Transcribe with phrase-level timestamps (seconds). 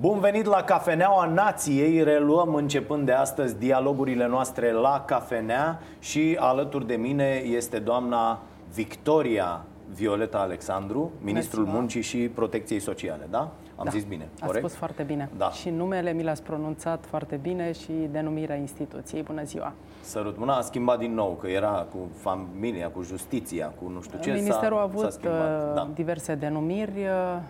[0.00, 6.86] Bun venit la Cafeneaua Nației, reluăm începând de astăzi dialogurile noastre la Cafenea și alături
[6.86, 8.42] de mine este doamna
[8.74, 9.64] Victoria
[9.94, 13.52] Violeta Alexandru, ministrul Mersi, Muncii și Protecției Sociale, da?
[13.76, 13.90] Am da.
[13.90, 14.64] zis bine, Ați corect?
[14.64, 15.28] spus foarte bine.
[15.36, 15.50] Da.
[15.50, 19.22] Și numele mi l-ați pronunțat foarte bine și denumirea instituției.
[19.22, 19.72] Bună ziua!
[20.00, 24.18] Sărut mâna a schimbat din nou, că era cu familia, cu justiția, cu nu știu
[24.18, 24.30] ce.
[24.32, 25.68] Ministerul s-a, a avut s-a schimbat.
[25.68, 25.88] uh, Da.
[25.94, 26.90] diverse denumiri.
[26.98, 27.08] Uh,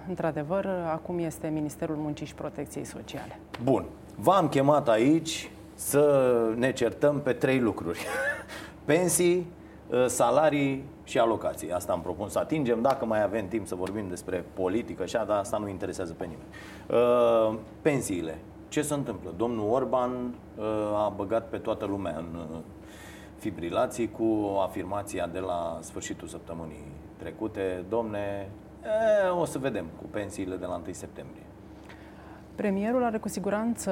[0.08, 3.38] Într-adevăr, acum este Ministerul Muncii și Protecției Sociale.
[3.62, 3.84] Bun,
[4.16, 7.98] v-am chemat aici să ne certăm pe trei lucruri.
[8.84, 9.46] Pensii,
[9.90, 11.72] uh, salarii și alocații.
[11.72, 12.82] Asta am propus să atingem.
[12.82, 16.48] Dacă mai avem timp să vorbim despre politică și dar asta nu interesează pe nimeni.
[16.90, 18.38] Uh, Pensiile.
[18.68, 19.30] Ce se întâmplă?
[19.36, 20.10] Domnul Orban
[20.56, 20.64] uh,
[20.94, 22.58] a băgat pe toată lumea în uh,
[23.38, 26.84] fibrilații cu afirmația de la sfârșitul săptămânii
[27.16, 27.84] trecute.
[27.88, 28.48] Domne,
[29.24, 31.42] e, o să vedem cu pensiile de la 1 septembrie.
[32.54, 33.90] Premierul are cu siguranță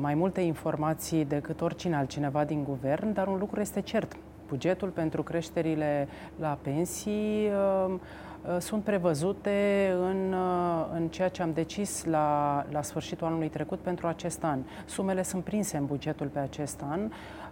[0.00, 4.16] mai multe informații decât oricine altcineva din guvern, dar un lucru este cert.
[4.52, 6.08] Bugetul pentru creșterile
[6.40, 12.82] la pensii uh, uh, sunt prevăzute în, uh, în ceea ce am decis la, la
[12.82, 14.58] sfârșitul anului trecut pentru acest an.
[14.84, 17.10] Sumele sunt prinse în bugetul pe acest an.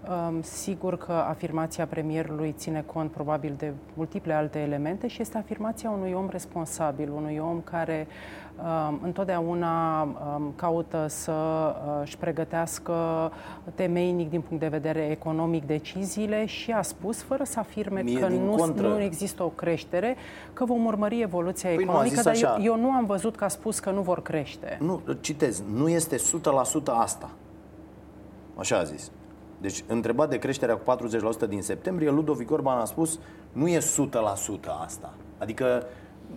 [0.08, 5.90] Um, Sigur că afirmația premierului ține cont probabil de multiple alte elemente și este afirmația
[5.90, 8.06] unui om responsabil, unui om care
[8.88, 12.94] um, întotdeauna um, caută să uh, își pregătească
[13.74, 18.26] temeinic din punct de vedere economic deciziile și a spus, fără să afirme Mie, că
[18.26, 18.88] din nu, contră.
[18.88, 20.16] nu există o creștere,
[20.52, 22.62] că vom urmări evoluția Păi nu, a economică, zis dar eu, așa.
[22.64, 24.78] eu nu am văzut că a spus că nu vor crește.
[24.80, 26.20] Nu, citez, nu este 100%
[26.86, 27.30] asta.
[28.56, 29.10] Așa a zis.
[29.60, 30.96] Deci, întrebat de creșterea cu
[31.46, 33.18] 40% din septembrie, Ludovic Orban a spus
[33.52, 33.80] nu e 100%
[34.84, 35.14] asta.
[35.38, 35.86] Adică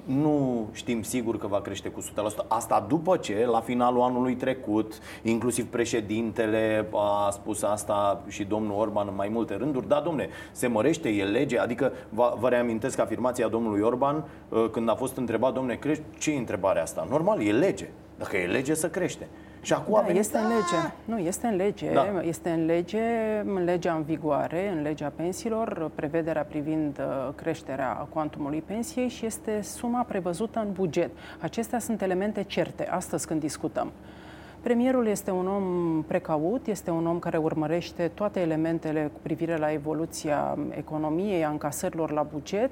[0.05, 2.05] nu știm sigur că va crește cu 100%.
[2.47, 9.07] Asta după ce, la finalul anului trecut, inclusiv președintele a spus asta și domnul Orban
[9.07, 9.87] în mai multe rânduri.
[9.87, 11.59] Da, domne, se mărește, e lege.
[11.59, 16.03] Adică vă, vă reamintesc afirmația domnului Orban uh, când a fost întrebat, domne, crește?
[16.17, 17.07] Ce e întrebarea asta?
[17.09, 17.89] Normal, e lege.
[18.17, 19.27] Dacă e lege, să crește.
[19.63, 20.93] Și acum a Da, venit, este în lege.
[21.05, 21.93] Nu, este în lege.
[21.93, 22.21] Da.
[22.21, 23.01] Este în lege,
[23.45, 29.61] în legea în vigoare, în legea pensiilor, prevederea privind uh, creșterea cuantumului pensiei și este
[29.61, 31.09] suma prevăzută în buget.
[31.39, 33.91] Acestea sunt elemente certe astăzi când discutăm.
[34.61, 39.71] Premierul este un om precaut, este un om care urmărește toate elementele cu privire la
[39.71, 42.69] evoluția economiei, a încasărilor la buget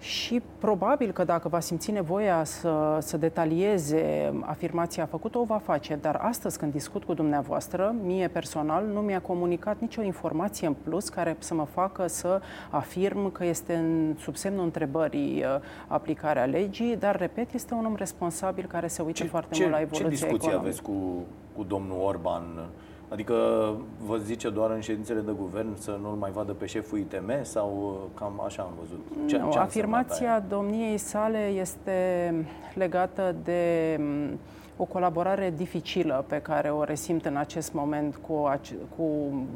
[0.00, 5.98] și probabil că dacă va simți nevoia să, să detalieze afirmația făcută, o va face.
[6.00, 11.08] Dar astăzi, când discut cu dumneavoastră, mie personal nu mi-a comunicat nicio informație în plus
[11.08, 12.40] care să mă facă să
[12.70, 17.94] afirm că este în, sub semnul întrebării uh, aplicarea legii, dar, repet, este un om
[17.94, 20.66] responsabil care se uită foarte ce, mult la ce evoluția discuții economică.
[20.66, 22.42] aveți cu, cu domnul Orban?
[23.12, 23.34] Adică
[24.06, 28.00] vă zice doar în ședințele de guvern să nu-l mai vadă pe șeful ITM sau
[28.04, 29.28] uh, cam așa am văzut?
[29.28, 30.44] Ce, Nu, ce a însemnat afirmația aia?
[30.48, 32.34] domniei sale este
[32.74, 34.38] legată de m,
[34.76, 39.46] o colaborare dificilă pe care o resimt în acest moment cu, ace- cu m,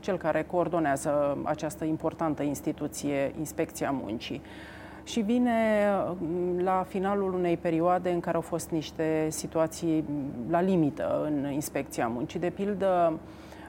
[0.00, 4.42] cel care coordonează această importantă instituție, Inspecția Muncii.
[5.06, 5.52] Și vine
[6.18, 11.52] m, la finalul unei perioade în care au fost niște situații m, la limită în
[11.52, 12.40] Inspecția Muncii.
[12.40, 13.18] De pildă,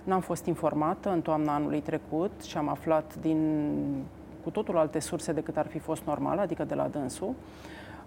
[0.03, 3.69] n-am fost informată în toamna anului trecut și am aflat din
[4.43, 7.33] cu totul alte surse decât ar fi fost normal, adică de la dânsul,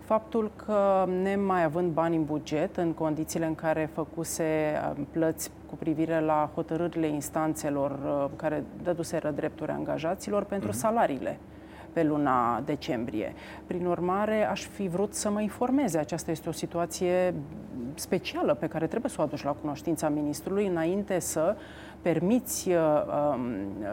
[0.05, 5.75] faptul că nemai având bani în buget, în condițiile în care făcuse uh, plăți cu
[5.75, 11.39] privire la hotărârile instanțelor uh, care dăduseră drepturi angajaților pentru salariile
[11.93, 13.35] pe luna decembrie.
[13.67, 15.99] Prin urmare, aș fi vrut să mă informeze.
[15.99, 17.35] Aceasta este o situație
[17.95, 21.57] specială pe care trebuie să o aduci la cunoștința ministrului înainte să
[22.03, 22.77] permiți uh,
[23.35, 23.43] um,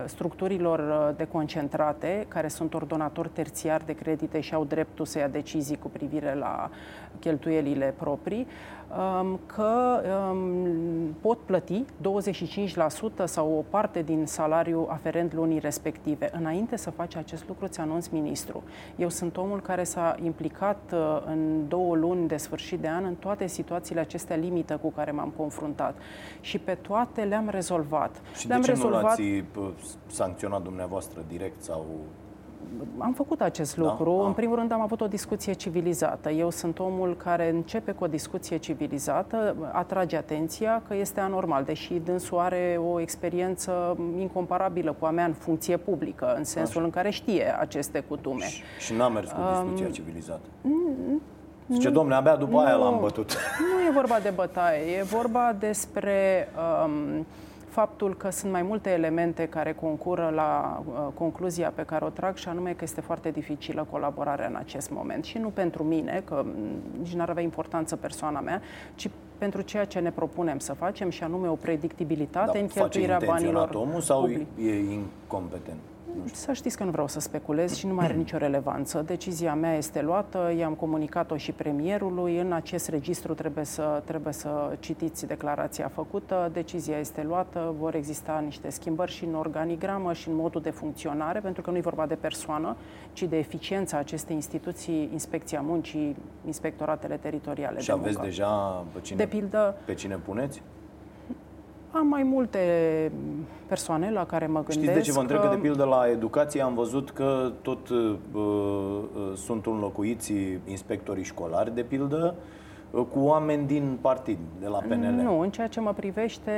[0.06, 5.78] structurilor uh, deconcentrate, care sunt ordonatori terțiari de credite și au dreptul să ia decizii
[5.78, 6.70] cu privire la
[7.20, 8.77] cheltuielile proprii, um,
[9.46, 10.02] că
[10.32, 16.30] um, pot plăti 25% sau o parte din salariul aferent lunii respective.
[16.34, 18.64] Înainte să faci acest lucru, ți anunț ministru.
[18.96, 23.16] Eu sunt omul care s-a implicat uh, în două luni de sfârșit de an în
[23.16, 25.96] toate situațiile acestea limită cu care m-am confruntat.
[26.42, 28.22] Și pe toate le-am rezolvat.
[28.36, 29.02] Și le-am de ce rezolvat...
[29.02, 29.70] nu l-ați uh,
[30.08, 31.86] sancționat dumneavoastră direct sau...
[32.98, 33.82] Am făcut acest Da?
[33.84, 34.18] lucru.
[34.20, 34.26] Ah.
[34.26, 36.30] În primul rând am avut o discuție civilizată.
[36.30, 41.94] Eu sunt omul care începe cu o discuție civilizată, atrage atenția că este anormal, deși
[41.94, 47.10] dânsul are o experiență incomparabilă cu a mea în funcție publică, în sensul în care
[47.10, 48.46] știe aceste cutume.
[48.46, 50.46] Și, și n-a mers cu Um, discuția civilizată.
[51.72, 53.38] Zice, domnule, abia după aia l-am bătut.
[53.60, 56.48] Nu e vorba de bătaie, e vorba despre
[56.86, 57.26] um,
[57.80, 62.36] faptul că sunt mai multe elemente care concură la uh, concluzia pe care o trag
[62.36, 65.24] și anume că este foarte dificilă colaborarea în acest moment.
[65.24, 66.46] Și nu pentru mine, că
[67.00, 68.62] nici n-ar avea importanță persoana mea,
[68.96, 73.20] ci pentru ceea ce ne propunem să facem și anume o predictibilitate da, în cheltuirea
[73.26, 73.70] banilor.
[73.74, 74.48] omul sau public.
[74.62, 75.80] e incompetent?
[76.26, 79.02] Să știți că nu vreau să speculez și nu mai are nicio relevanță.
[79.06, 82.38] Decizia mea este luată, i-am comunicat-o și premierului.
[82.40, 86.50] În acest registru trebuie să, trebuie să citiți declarația făcută.
[86.54, 91.40] Decizia este luată, vor exista niște schimbări și în organigramă și în modul de funcționare,
[91.40, 92.76] pentru că nu e vorba de persoană,
[93.14, 96.16] ci de eficiența acestei instituții, Inspecția Muncii,
[96.46, 98.26] Inspectoratele Teritoriale și de aveți muncă.
[98.30, 100.62] deja pe cine, de pildă, pe cine puneți?
[101.92, 102.60] Am mai multe
[103.68, 104.80] persoane la care mă gândesc.
[104.80, 108.16] Știți de ce vă întreb că, de pildă, la educație am văzut că tot uh,
[108.34, 109.04] uh,
[109.36, 110.34] sunt înlocuiți
[110.66, 112.36] inspectorii școlari, de pildă,
[112.92, 115.22] cu oameni din partid, de la PNL?
[115.24, 116.52] Nu, în ceea ce mă privește,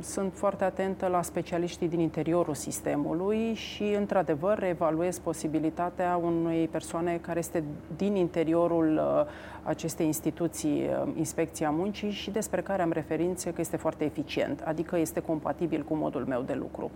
[0.00, 7.38] sunt foarte atentă la specialiștii din interiorul sistemului și, într-adevăr, evaluez posibilitatea unei persoane care
[7.38, 7.64] este
[7.96, 9.26] din interiorul uh,
[9.62, 14.98] acestei instituții, uh, Inspecția Muncii, și despre care am referințe că este foarte eficient, adică
[14.98, 16.90] este compatibil cu modul meu de lucru.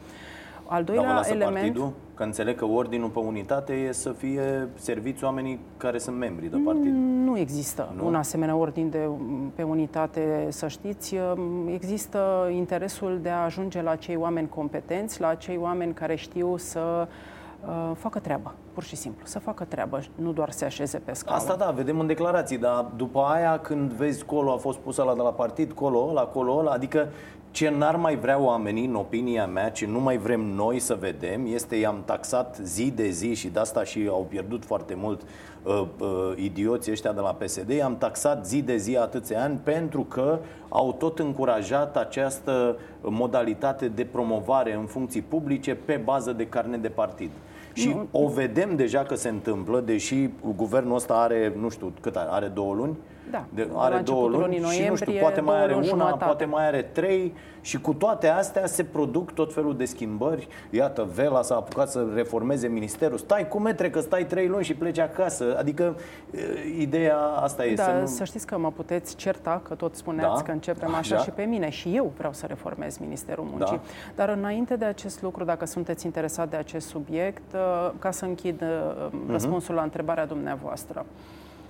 [0.72, 1.54] Al doilea Dar element...
[1.54, 1.92] partidul?
[2.14, 6.56] Că înțeleg că ordinul pe unitate e să fie serviți oamenii care sunt membri de
[6.64, 6.92] partid.
[7.24, 8.06] Nu există nu?
[8.06, 9.08] un asemenea ordin de,
[9.54, 11.16] pe unitate, să știți.
[11.72, 17.08] Există interesul de a ajunge la cei oameni competenți, la cei oameni care știu să
[17.66, 21.36] uh, facă treaba, pur și simplu, să facă treabă, nu doar să așeze pe scaun.
[21.36, 25.14] Asta da, vedem în declarații, dar după aia când vezi colo a fost pusă la
[25.14, 27.08] de la partid, colo, la colo, acolo, adică
[27.52, 31.46] ce n-ar mai vrea oamenii, în opinia mea, ce nu mai vrem noi să vedem,
[31.46, 35.20] este i-am taxat zi de zi și de asta și au pierdut foarte mult
[35.62, 40.00] uh, uh, idioții ăștia de la PSD, i-am taxat zi de zi atâția ani pentru
[40.00, 40.38] că
[40.68, 46.88] au tot încurajat această modalitate de promovare în funcții publice pe bază de carne de
[46.88, 47.30] partid.
[47.72, 48.06] Și nu.
[48.10, 52.46] o vedem deja că se întâmplă, deși guvernul ăsta are, nu știu, cât are, are
[52.46, 52.96] două luni?
[53.30, 56.24] Da, de, are două luni și nu știu, poate mai are una, jumătate.
[56.24, 60.48] poate mai are trei și cu toate astea se produc tot felul de schimbări.
[60.70, 63.18] Iată, Vela s-a apucat să reformeze ministerul.
[63.18, 65.56] Stai cu metre că stai trei luni și pleci acasă.
[65.58, 65.96] Adică
[66.78, 68.06] ideea asta e da, să nu...
[68.06, 70.42] să știți că mă puteți certa, că tot spuneați da?
[70.42, 71.22] că începem așa da?
[71.22, 71.68] și pe mine.
[71.70, 73.76] Și eu vreau să reformez Ministerul Muncii.
[73.76, 74.14] Da.
[74.14, 77.42] Dar înainte de acest lucru, dacă sunteți interesat de acest subiect,
[77.98, 79.30] ca să închid uh-huh.
[79.30, 81.06] răspunsul la întrebarea dumneavoastră.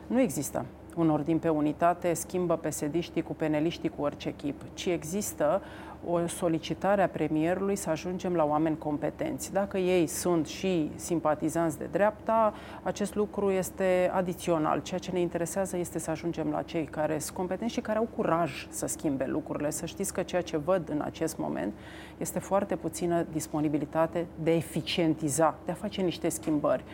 [0.07, 0.65] Nu există
[0.97, 5.63] un ordin pe unitate, schimbă pesediștii cu peneliștii cu orice echip, ci există
[6.07, 9.53] o solicitare a premierului să ajungem la oameni competenți.
[9.53, 14.83] Dacă ei sunt și simpatizanți de dreapta, acest lucru este adițional.
[14.83, 18.09] Ceea ce ne interesează este să ajungem la cei care sunt competenți și care au
[18.17, 19.71] curaj să schimbe lucrurile.
[19.71, 21.73] Să știți că ceea ce văd în acest moment
[22.19, 26.85] este foarte puțină disponibilitate de a eficientiza, de a face niște schimbări.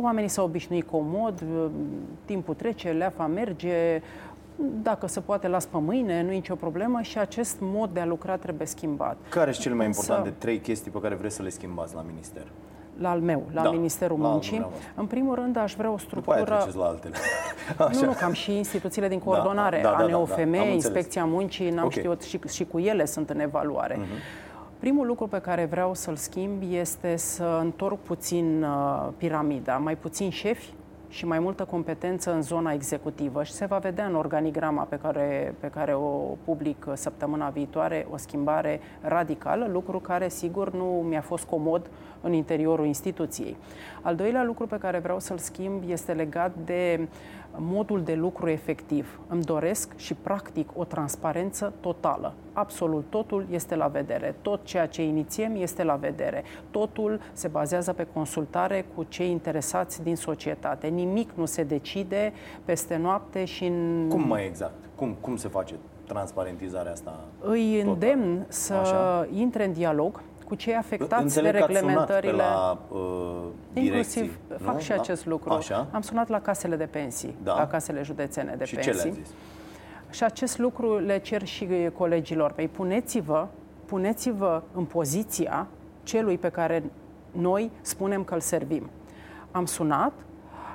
[0.00, 1.42] Oamenii s-au obișnuit comod,
[2.24, 4.02] timpul trece, leafa merge,
[4.82, 8.06] dacă se poate las pe mâine, nu e nicio problemă și acest mod de a
[8.06, 9.16] lucra trebuie schimbat.
[9.28, 12.04] Care sunt cele mai importante Însă, trei chestii pe care vreți să le schimbați la
[12.06, 12.42] minister?
[12.98, 14.66] La al meu, la da, Ministerul la Muncii.
[14.94, 16.38] În primul rând, aș vrea o structură...
[16.38, 17.14] După aia la altele.
[17.78, 18.00] Așa.
[18.00, 21.24] Nu, nu, cam și instituțiile din da, coordonare, da, da, da, ANOFM, da, da, Inspecția
[21.24, 21.98] Muncii, n-am okay.
[21.98, 23.94] știut, și, și cu ele sunt în evaluare.
[23.94, 24.41] Uh-huh.
[24.82, 30.30] Primul lucru pe care vreau să-l schimb este să întorc puțin uh, piramida, mai puțin
[30.30, 30.72] șefi
[31.08, 35.54] și mai multă competență în zona executivă și se va vedea în organigrama pe care,
[35.60, 41.44] pe care o public săptămâna viitoare o schimbare radicală, lucru care sigur nu mi-a fost
[41.44, 41.90] comod
[42.22, 43.56] în interiorul instituției.
[44.02, 47.06] Al doilea lucru pe care vreau să-l schimb este legat de uh,
[47.56, 49.20] modul de lucru efectiv.
[49.28, 52.34] Îmi doresc și practic o transparență totală.
[52.52, 54.34] Absolut totul este la vedere.
[54.42, 56.44] Tot ceea ce inițiem este la vedere.
[56.70, 60.86] Totul se bazează pe consultare cu cei interesați din societate.
[60.86, 62.32] Nimic nu se decide
[62.64, 64.06] peste noapte și în...
[64.08, 64.74] Cum mai exact?
[64.94, 65.74] Cum, cum se face
[66.06, 67.24] transparentizarea asta?
[67.40, 69.28] Îi îndemn să Așa?
[69.32, 70.22] intre în dialog
[70.52, 72.32] cu cei afectați Înțeleg de reglementările.
[72.32, 72.98] la uh,
[73.72, 74.56] direcții, Inclusiv nu?
[74.64, 74.94] fac și da?
[74.94, 75.52] acest lucru.
[75.52, 75.86] Așa?
[75.92, 77.54] Am sunat la casele de pensii, da?
[77.54, 78.92] la casele județene de și pensii.
[78.92, 79.28] Ce le zis?
[80.10, 83.46] Și acest lucru le cer și colegilor Păi puneți-vă,
[83.84, 85.66] puneți-vă în poziția
[86.02, 86.82] celui pe care
[87.30, 88.90] noi spunem că îl servim.
[89.50, 90.12] Am sunat,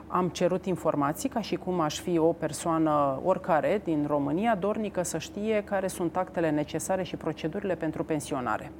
[0.08, 5.18] am cerut informații ca și cum aș fi o persoană oricare din România dornică să
[5.18, 8.72] știe care sunt actele necesare și procedurile pentru pensionare.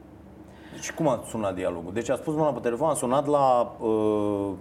[0.80, 1.94] Și cum a sunat dialogul?
[1.94, 4.52] Deci a spus mâna pe telefon, a sunat la uh, uh,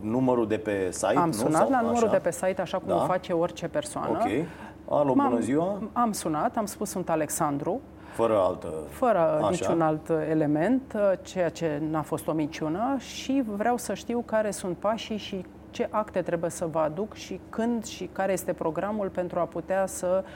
[0.00, 1.32] numărul de pe site, Am nu?
[1.32, 2.16] sunat Sau la numărul așa?
[2.16, 2.94] de pe site, așa cum da?
[2.94, 4.10] o face orice persoană.
[4.20, 4.46] Okay.
[4.88, 5.82] Alo, M-am- bună ziua.
[5.92, 7.80] Am sunat, am spus sunt Alexandru,
[8.14, 8.68] Fără altă...
[8.88, 9.48] fără Așa.
[9.50, 14.50] niciun alt element, uh, ceea ce n-a fost o minciună și vreau să știu care
[14.50, 19.08] sunt pașii și ce acte trebuie să vă aduc și când și care este programul
[19.08, 20.32] pentru a putea să um,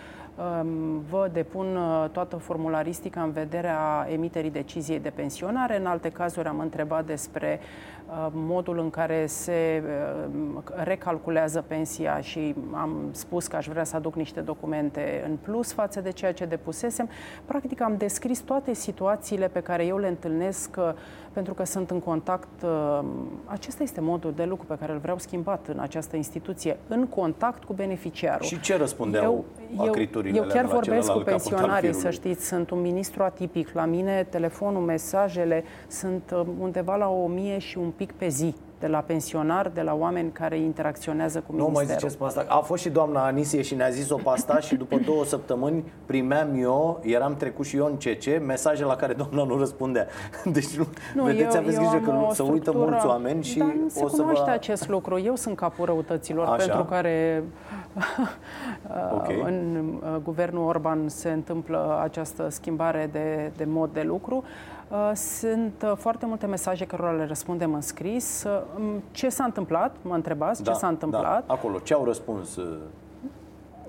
[1.11, 5.78] vă depun uh, toată formularistica în vederea emiterii deciziei de pensionare.
[5.78, 7.61] În alte cazuri am întrebat despre
[8.09, 13.97] uh, modul în care se uh, recalculează pensia și am spus că aș vrea să
[13.97, 17.09] aduc niște documente în plus față de ceea ce depusesem.
[17.45, 20.92] Practic am descris toate situațiile pe care eu le întâlnesc uh,
[21.33, 22.62] pentru că sunt în contact.
[22.62, 23.04] uh,
[23.45, 27.64] Acesta este modul de lucru pe care îl vreau schimbat în această instituție, în contact
[27.64, 28.47] cu beneficiarul.
[28.47, 31.92] Și ce răspundeau acriturile eu alea chiar de la vorbesc cu celălalt capăt al pensionarii,
[31.92, 32.16] să firului?
[32.16, 33.72] știți, sunt un ministru atipic.
[33.72, 38.54] La mine telefonul, mesajele sunt uh, undeva la o mie și un pic pe zi
[38.80, 41.99] de la pensionari, de la oameni care interacționează cu Nu mai ministerul.
[42.00, 42.44] ziceți pe asta.
[42.49, 46.49] A fost și doamna Anisie și ne-a zis-o pe asta și după două săptămâni primeam
[46.61, 50.06] eu, eram trecut și eu în CC, mesaje la care doamna nu răspundea.
[50.56, 53.06] Deci nu, Nu, vedeți, eu, aveți eu grijă am că o să uită structură- mulți
[53.06, 54.50] oameni și Dar nu se o să cunoaște vă...
[54.50, 55.18] acest lucru.
[55.20, 56.56] Eu sunt capul răutăților Așa.
[56.56, 57.42] pentru care
[59.12, 59.28] Ok.
[59.44, 64.37] în uh, guvernul Orban se întâmplă această schimbare de, de mod de lucru.
[64.37, 64.42] Uh,
[65.14, 68.45] Sunt uh, foarte multe mesaje cărora le răspundem în scris.
[68.45, 69.97] Uh, m, Ce s-a întâmplat?
[70.02, 71.47] Mă întrebați ce s-a întâmplat?
[71.47, 71.78] Da, acolo.
[71.78, 72.57] Ce au răspuns?
[72.57, 72.76] uh,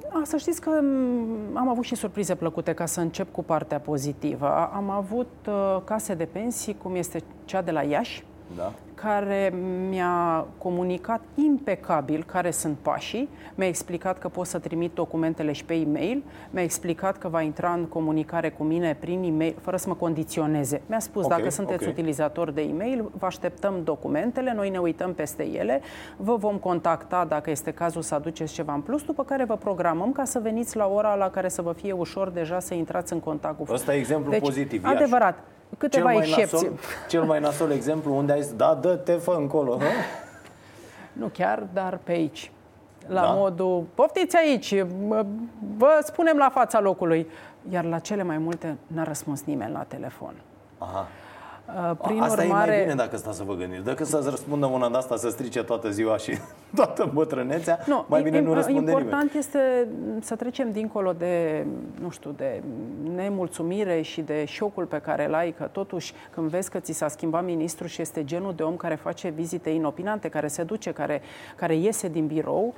[0.10, 3.80] A, să știți că m, am avut și surprize plăcute ca să încep cu partea
[3.80, 4.46] pozitivă.
[4.48, 8.24] A- Am avut uh, case de pensii, cum este cea de la Iași,
[8.56, 8.72] Da?
[9.02, 9.54] Care
[9.90, 15.74] mi-a comunicat impecabil care sunt pașii, mi-a explicat că pot să trimit documentele și pe
[15.74, 19.94] e-mail, mi-a explicat că va intra în comunicare cu mine prin e-mail, fără să mă
[19.94, 20.82] condiționeze.
[20.86, 21.90] Mi-a spus, Ok, dacă sunteți ok.
[21.90, 25.82] utilizator de e-mail, vă așteptăm documentele, noi ne uităm peste ele,
[26.18, 30.12] vă vom contacta dacă este cazul să aduceți ceva în plus, după care vă programăm
[30.12, 33.20] ca să veniți la ora la care să vă fie ușor deja să intrați în
[33.20, 34.96] contact cu Ăsta e exemplu deci, pozitiv, Iași.
[34.96, 35.34] Adevărat.
[35.70, 36.52] Cel Câteva mai, excepții.
[36.52, 39.78] nasol, cel mai nasol exemplu unde ai zis, da, dă-te, fă încolo.
[39.78, 39.84] hă?
[41.14, 42.52] Nu chiar, dar pe aici.
[43.08, 43.28] La Da?
[43.32, 44.76] modul, poftiți aici,
[45.08, 45.26] mă-
[45.78, 47.28] vă spunem la fața locului.
[47.70, 50.34] Iar la cele mai multe n-a răspuns nimeni la telefon.
[50.78, 51.08] Aha.
[51.76, 53.84] Uh, Prin Asta urmare, e mai bine dacă stați să vă gândiți.
[53.84, 56.38] Decât să-ți răspundă una de asta să strice toată ziua și
[56.76, 59.40] toată bătrânețea, nu, mai bine e- nu e- răspunde important nimeni.
[59.40, 59.88] este
[60.22, 61.66] să trecem dincolo de,
[62.02, 62.64] nu știu, de
[63.16, 67.08] nemulțumire și de șocul pe care îl ai, că totuși când vezi că ți s-a
[67.08, 71.22] schimbat ministru și este genul de om care face vizite inopinante, care se duce, care,
[71.56, 72.74] care iese din birou,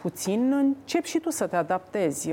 [0.00, 2.30] puțin încep și tu să te adaptezi.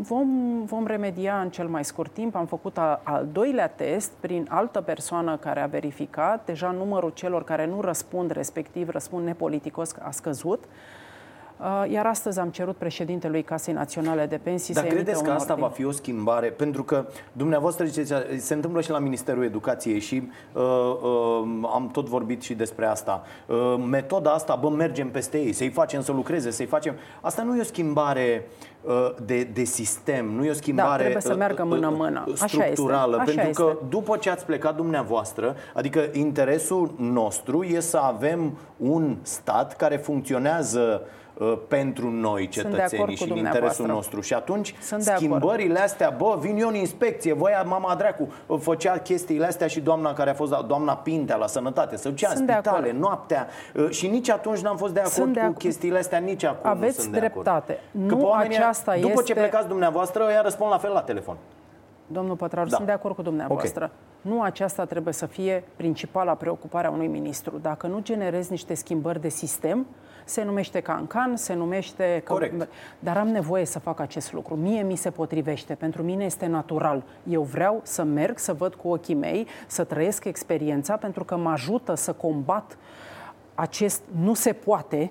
[0.00, 2.34] Vom, vom remedia în cel mai scurt timp.
[2.34, 6.44] Am făcut a, al doilea test prin altă persoană care a verificat.
[6.44, 10.64] Deja numărul celor care nu răspund, respectiv răspund nepoliticos, a scăzut.
[10.64, 10.70] Uh,
[11.88, 15.36] Iar astăzi am cerut președintelui Casei Naționale de Pensii Dar să emită credeți că un
[15.36, 15.68] asta ordin.
[15.68, 16.46] va fi o schimbare?
[16.46, 22.08] Pentru că dumneavoastră ziceți, se întâmplă și la Ministerul Educației și uh, uh, am tot
[22.08, 23.22] vorbit și despre asta.
[23.46, 26.94] Uh, metoda asta, bă, mergem peste ei, să-i facem să lucreze, să-i facem...
[27.20, 28.48] Asta nu e o schimbare
[28.82, 32.24] uh, de, de sistem, nu e o schimbare Da, trebuie să uh, meargă uh, mână-mână.
[32.32, 33.16] Așa structurală.
[33.20, 33.84] este, așa pentru că este.
[33.88, 41.00] după ce ați plecat dumneavoastră, adică interesul nostru e să avem un stat care funcționează
[41.02, 41.22] uh,
[41.68, 43.86] pentru noi, Sunt de acord cetățenii, cu și în interesul dumneavoastră.
[43.86, 44.20] nostru.
[44.20, 45.24] Și atunci Sunt de acord.
[45.26, 50.12] schimbările astea, bă, vin eu în inspecție, voia mama dracu, făcea chestiile astea și doamna
[50.12, 52.98] care a fost, doamna Pintea la sănătate, să ducea în Sunt de spitale, acord.
[53.00, 55.58] noaptea uh, și nici atunci n-am fost de acord Sunt de cu acord.
[55.58, 57.32] chestiile astea, nici acum Aveți nu sunt de acord.
[57.44, 57.72] dreptate.
[57.72, 61.00] Că Nu pe oamenii, aceasta după ce este- plecați dumneavoastră, ea răspund la fel la
[61.00, 61.36] telefon.
[62.06, 62.74] Domnul Pătraru, Da.
[62.74, 63.90] sunt de acord cu dumneavoastră.
[64.20, 67.58] Nu aceasta trebuie să fie principala preocupare a unui ministru.
[67.58, 69.86] Dacă nu generezi niște schimbări de sistem,
[70.24, 72.20] se numește cancan, se numește...
[72.24, 72.32] Că...
[72.32, 72.68] Corect.
[72.98, 74.54] Dar am nevoie să fac acest lucru.
[74.54, 77.02] Mie mi se potrivește, pentru mine este natural.
[77.28, 81.50] Eu vreau să merg, să văd cu ochii mei, să trăiesc experiența, pentru că mă
[81.50, 82.78] ajută să combat
[83.54, 85.10] acest nu se poate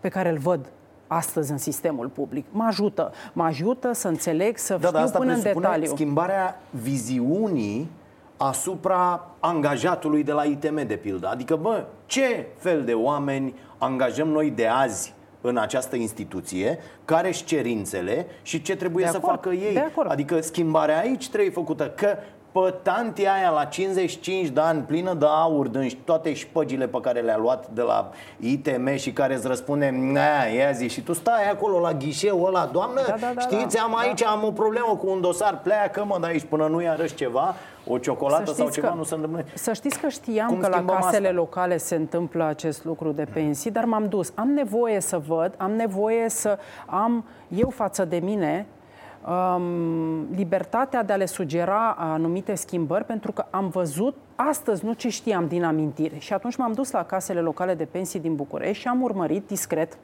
[0.00, 0.72] pe care îl văd
[1.08, 2.44] astăzi în sistemul public.
[2.50, 3.12] Mă ajută.
[3.32, 5.94] Mă ajută să înțeleg, să Da, dar știu asta până în presupune detaliu.
[5.94, 7.90] schimbarea viziunii
[8.36, 11.28] asupra angajatului de la ITM, de pildă.
[11.28, 17.44] Adică, bă, ce fel de oameni angajăm noi de azi în această instituție, care și
[17.44, 19.72] cerințele și ce trebuie De să acord, facă ei.
[19.72, 20.10] de acord.
[20.10, 22.16] Adică schimbarea aici trebuie făcută, că
[22.64, 26.98] pe pe tantia aia la 55 de ani, plină de aur, din toate șpăgile pe
[27.00, 31.12] care le-a luat de la ITM și care îți răspunde, nea, ia zi, și tu
[31.12, 34.50] stai acolo la ghișeu ăla, doamnă, Da, da, da, știți, da, am aici, am o
[34.50, 37.54] problemă cu un dosar, pleacă mă de aici până nu iarăși ceva,
[37.86, 39.44] o ciocolată Să sau știți ceva că- nu se întâmplă.
[39.54, 41.38] Să știți că știam Cum că la schimbăm casele asta?
[41.38, 44.32] locale se întâmplă acest lucru de pensii, dar m-am dus.
[44.34, 48.66] Am nevoie să văd, am nevoie să am eu față de mine
[49.26, 55.08] um, libertatea de a le sugera anumite schimbări, pentru că am văzut astăzi, nu ce
[55.08, 56.18] știam din amintire.
[56.18, 59.98] Și atunci m-am dus la casele locale de pensii din București și am urmărit discret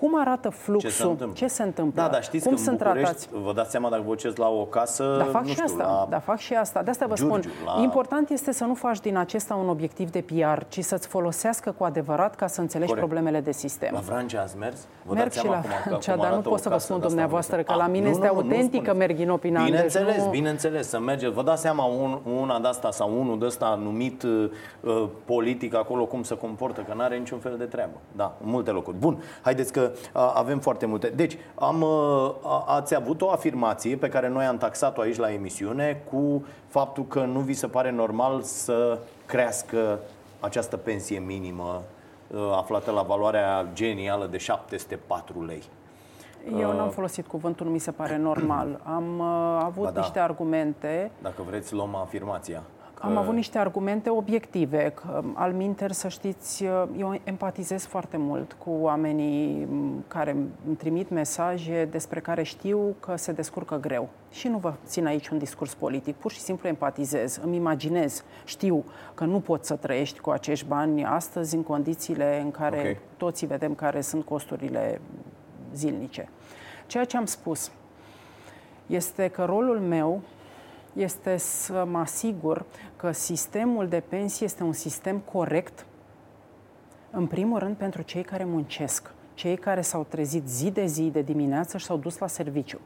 [0.00, 1.36] cum arată fluxul, Ce se întâmplă?
[1.36, 3.28] ce se întâmplă, Da, dar știți cum că în sunt București, tratați.
[3.44, 5.82] vă dați seama dacă vă duceți la o casă, Da, fac nu și știu, asta.
[5.82, 6.82] la Da, fac și asta.
[6.82, 7.52] De asta vă Giurgiu, spun.
[7.76, 11.74] la- Important este să nu faci din acesta un obiectiv de PR, ci să-ți folosească
[11.78, 13.06] cu adevărat ca să înțelegi Corect.
[13.06, 13.90] problemele de sistem.
[13.92, 14.86] La Vrancea ați mers?
[15.04, 16.68] Vă Merg dați și seama la cum, cum Vrancea, dar nu arată pot o să
[16.68, 17.68] vă casă spun de asta dumneavoastră vreți?
[17.70, 18.98] că la Ah, mine nu, este nu, nu autentică spuneți.
[18.98, 21.32] Merghin Andes, Bineînțeles, nu- bineînțeles, să mergeți.
[21.32, 24.50] Vă dați seama un, una de asta sau unul de ăsta numit uh,
[24.80, 27.96] uh, politic acolo cum se comportă, că nu are niciun fel de treabă.
[28.16, 28.96] Da, în multe locuri.
[28.96, 31.08] Bun, haideți că uh, avem foarte multe.
[31.08, 35.32] Deci, am, uh, a- ați avut o afirmație pe care noi am taxat-o aici la
[35.32, 39.98] emisiune cu faptul că nu vi se pare normal să crească
[40.40, 41.82] această pensie minimă
[42.30, 45.62] uh, aflată la valoarea genială de 704 lei.
[46.60, 48.80] Eu n-am folosit cuvântul, nu mi se pare normal.
[48.82, 50.00] Am uh, avut Ba da.
[50.00, 52.62] niște argumente Dacă vreți, luăm afirmația.
[53.00, 54.90] Că- Am avut niște argumente obiective.
[54.94, 56.64] Că, al minter, să știți,
[56.98, 60.30] eu empatizez foarte mult cu oamenii m, care
[60.66, 64.08] îmi trimit mesaje despre care știu că se descurcă greu.
[64.30, 68.84] Și nu vă țin aici un discurs politic, pur și simplu empatizez, îmi imaginez, știu
[69.14, 73.16] că nu poți să trăiești cu acești bani astăzi în condițiile în care Ok.
[73.16, 75.00] toți vedem care sunt costurile
[75.74, 76.28] zilnice.
[76.86, 77.70] Ceea ce am spus
[78.86, 80.20] este că rolul meu
[80.98, 82.64] este să mă asigur
[82.96, 85.86] că sistemul de pensii este un sistem corect,
[87.10, 91.22] în primul rând pentru cei care muncesc, cei care s-au trezit zi de zi, de
[91.22, 92.80] dimineață și s-au dus la serviciu.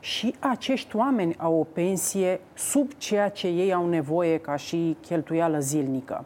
[0.00, 5.58] Și acești oameni au o pensie sub ceea ce ei au nevoie ca și cheltuială
[5.58, 6.24] zilnică.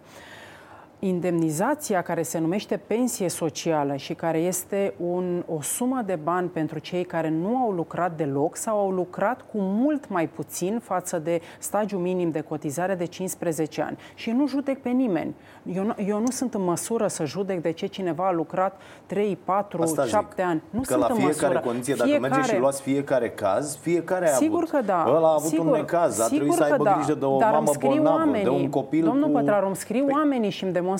[1.06, 6.78] Indemnizația care se numește pensie socială și care este un, o sumă de bani pentru
[6.78, 11.40] cei care nu au lucrat deloc sau au lucrat cu mult mai puțin față de
[11.58, 13.96] stagiul minim de cotizare de 15 ani.
[14.14, 15.34] Și nu judec pe nimeni.
[15.74, 19.38] Eu nu, eu nu sunt în măsură să judec de ce cineva a lucrat 3,
[19.44, 20.10] 4, Asta zic.
[20.12, 20.62] 7 ani.
[20.70, 21.60] Nu că sunt la în fiecare măsură.
[21.66, 24.70] condiție, dacă mergeți și luați fiecare caz, fiecare a Sigur avut.
[24.70, 25.04] că da.
[25.08, 26.92] Ăla a avut sigur, un necaz, a sigur trebuit să că aibă da.
[26.94, 29.32] grijă de o Dar mamă îmi scriu bolnavă, oamenii, de un copil Domnul cu...
[29.38, 30.94] Pătraru, îmi scriu Păi- oamenii și îmi demonstrează.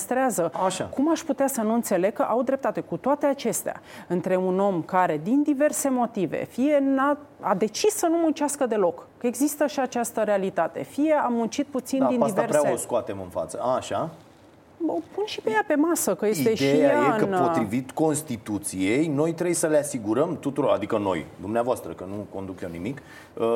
[0.64, 0.84] Așa.
[0.84, 3.80] Cum aș putea să nu înțeleg că au dreptate cu toate acestea?
[4.08, 9.06] Între un om care, din diverse motive, fie n-a, a decis să nu muncească deloc,
[9.18, 12.60] că există și această realitate, fie a muncit puțin Da, din pe asta diverse...
[12.60, 13.58] prea o scoatem în față.
[13.62, 14.10] A, așa.
[14.86, 17.40] O pun și pe ea pe masă, că este și Ideea ea e că în...
[17.46, 22.68] potrivit Constituției, noi trebuie să le asigurăm tuturor, adică noi, dumneavoastră, că nu conduc eu
[22.72, 23.02] nimic,
[23.34, 23.46] uh,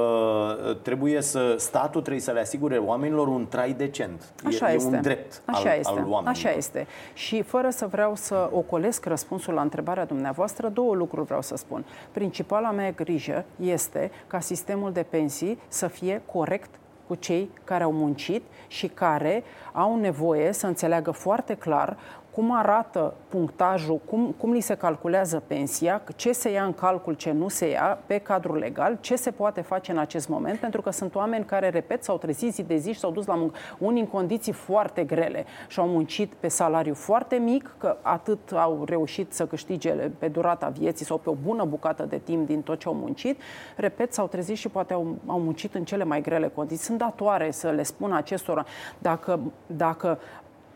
[0.82, 4.32] trebuie să, statul trebuie să le asigure oamenilor un trai decent.
[4.44, 4.92] Așa e, este.
[4.92, 5.90] e un drept Așa al, este.
[5.90, 6.26] al oamenilor.
[6.26, 6.86] Așa este.
[7.14, 11.84] Și fără să vreau să ocolesc răspunsul la întrebarea dumneavoastră, două lucruri vreau să spun.
[12.12, 16.70] Principala mea grijă este ca sistemul de pensii să fie corect
[17.10, 19.42] cu cei care au muncit și care
[19.72, 21.96] au nevoie să înțeleagă foarte clar
[22.30, 27.32] cum arată punctajul, cum, cum li se calculează pensia, ce se ia în calcul, ce
[27.32, 30.90] nu se ia pe cadrul legal, ce se poate face în acest moment, pentru că
[30.90, 34.00] sunt oameni care, repet, s-au trezit zi de zi și s-au dus la muncă, unii
[34.00, 39.32] în condiții foarte grele și au muncit pe salariu foarte mic, că atât au reușit
[39.32, 42.88] să câștige pe durata vieții sau pe o bună bucată de timp din tot ce
[42.88, 43.40] au muncit,
[43.76, 46.84] repet, s-au trezit și poate au, au muncit în cele mai grele condiții.
[46.84, 48.64] Sunt datoare să le spun acestora,
[48.98, 50.18] dacă, dacă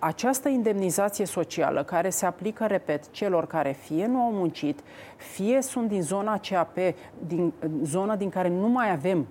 [0.05, 4.81] această indemnizație socială care se aplică, repet, celor care fie nu au muncit,
[5.17, 6.77] fie sunt din zona CAP,
[7.27, 9.27] din zona din care nu mai avem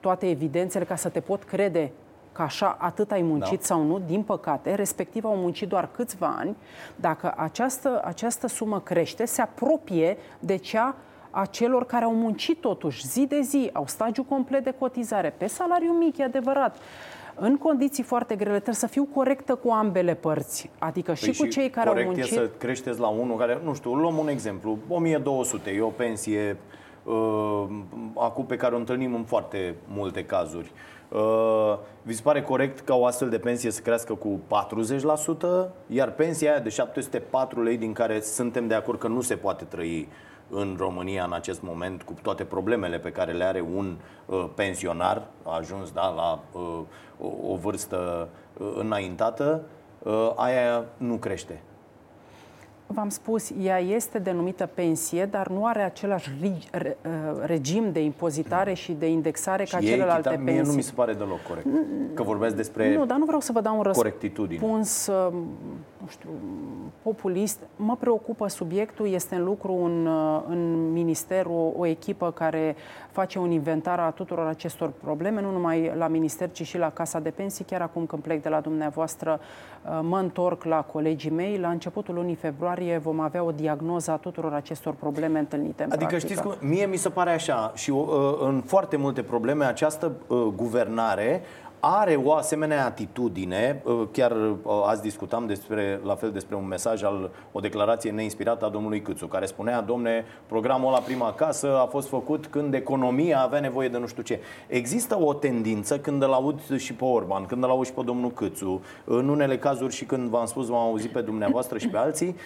[0.00, 1.92] toate evidențele ca să te pot crede
[2.32, 3.64] că așa atât ai muncit da.
[3.64, 6.56] sau nu, din păcate, respectiv au muncit doar câțiva ani,
[6.96, 10.94] dacă această, această sumă crește, se apropie de cea
[11.30, 15.46] a celor care au muncit totuși zi de zi, au stagiu complet de cotizare, pe
[15.46, 16.76] salariu mic, e adevărat,
[17.34, 20.70] în condiții foarte grele, trebuie să fiu corectă cu ambele părți.
[20.78, 22.32] Adică și Păi cu cei care au corect muncit.
[22.32, 26.56] e să creșteți la unul care, nu știu, luăm un exemplu, 1200, e o pensie
[27.04, 27.64] uh,
[28.16, 30.72] acum pe care o întâlnim în foarte multe cazuri.
[31.08, 34.40] Uh, vi se pare corect ca o astfel de pensie să crească cu
[35.68, 39.34] 40%, iar pensia aia de 704 lei din care suntem de acord că nu se
[39.34, 40.08] poate trăi
[40.50, 45.22] în România în acest moment, cu toate problemele pe care le are un uh, pensionar,
[45.44, 46.80] a ajuns da, la uh,
[47.20, 49.62] o, o vârstă uh, înaintată,
[50.02, 51.62] uh, aia nu crește.
[52.94, 56.90] V-am spus, ea este denumită pensie, dar nu are același uh,
[57.44, 60.52] regim de impozitare și de indexare și ca celelalte pensii.
[60.52, 61.66] Mie nu mi se pare deloc corect.
[62.14, 65.32] Că vorbeați despre Nu, dar nu vreau să vă dau un răspuns, uh,
[66.00, 66.28] nu știu,
[67.02, 67.58] populist.
[67.76, 72.76] Mă preocupă subiectul, este în lucru în, uh, în minister o, o echipă care
[73.12, 77.18] face un inventar a tuturor acestor probleme, nu numai la minister, ci și la Casa
[77.18, 77.64] de Pensii.
[77.64, 79.40] Chiar acum când plec de la dumneavoastră,
[80.00, 81.58] mă întorc la colegii mei.
[81.58, 85.90] La începutul lunii februarie februarie vom avea o diagnoză a tuturor acestor probleme întâlnite în
[85.92, 86.32] Adică practică.
[86.32, 88.06] știți cum, mie mi se pare așa și uh,
[88.40, 91.42] în foarte multe probleme această uh, guvernare
[91.80, 94.36] are o asemenea atitudine, uh, chiar
[94.86, 99.26] azi discutam despre, la fel despre un mesaj al, o declarație neinspirată a domnului Câțu,
[99.26, 103.98] care spunea, domne, programul la prima casă a fost făcut când economia avea nevoie de
[103.98, 104.40] nu știu ce.
[104.66, 108.30] Există o tendință când îl aud și pe Orban, când îl aud și pe domnul
[108.30, 112.36] Câțu, în unele cazuri și când v-am spus, v-am auzit pe dumneavoastră și pe alții,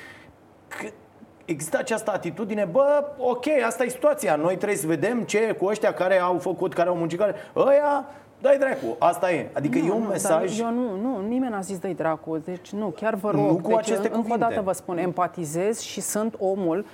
[1.45, 5.93] există această atitudine, bă, ok, asta e situația, noi trebuie să vedem ce cu ăștia
[5.93, 8.07] care au făcut, care au muncit, care, ăia,
[8.45, 9.51] dai dracu, asta e.
[9.53, 10.59] Adică nu, e un nu, mesaj...
[10.59, 13.47] eu nu, nu, nimeni n-a zis dai dracu, deci nu, chiar vă rog.
[13.51, 16.85] Nu cu deci, aceste încă o dată vă spun, empatizez și sunt omul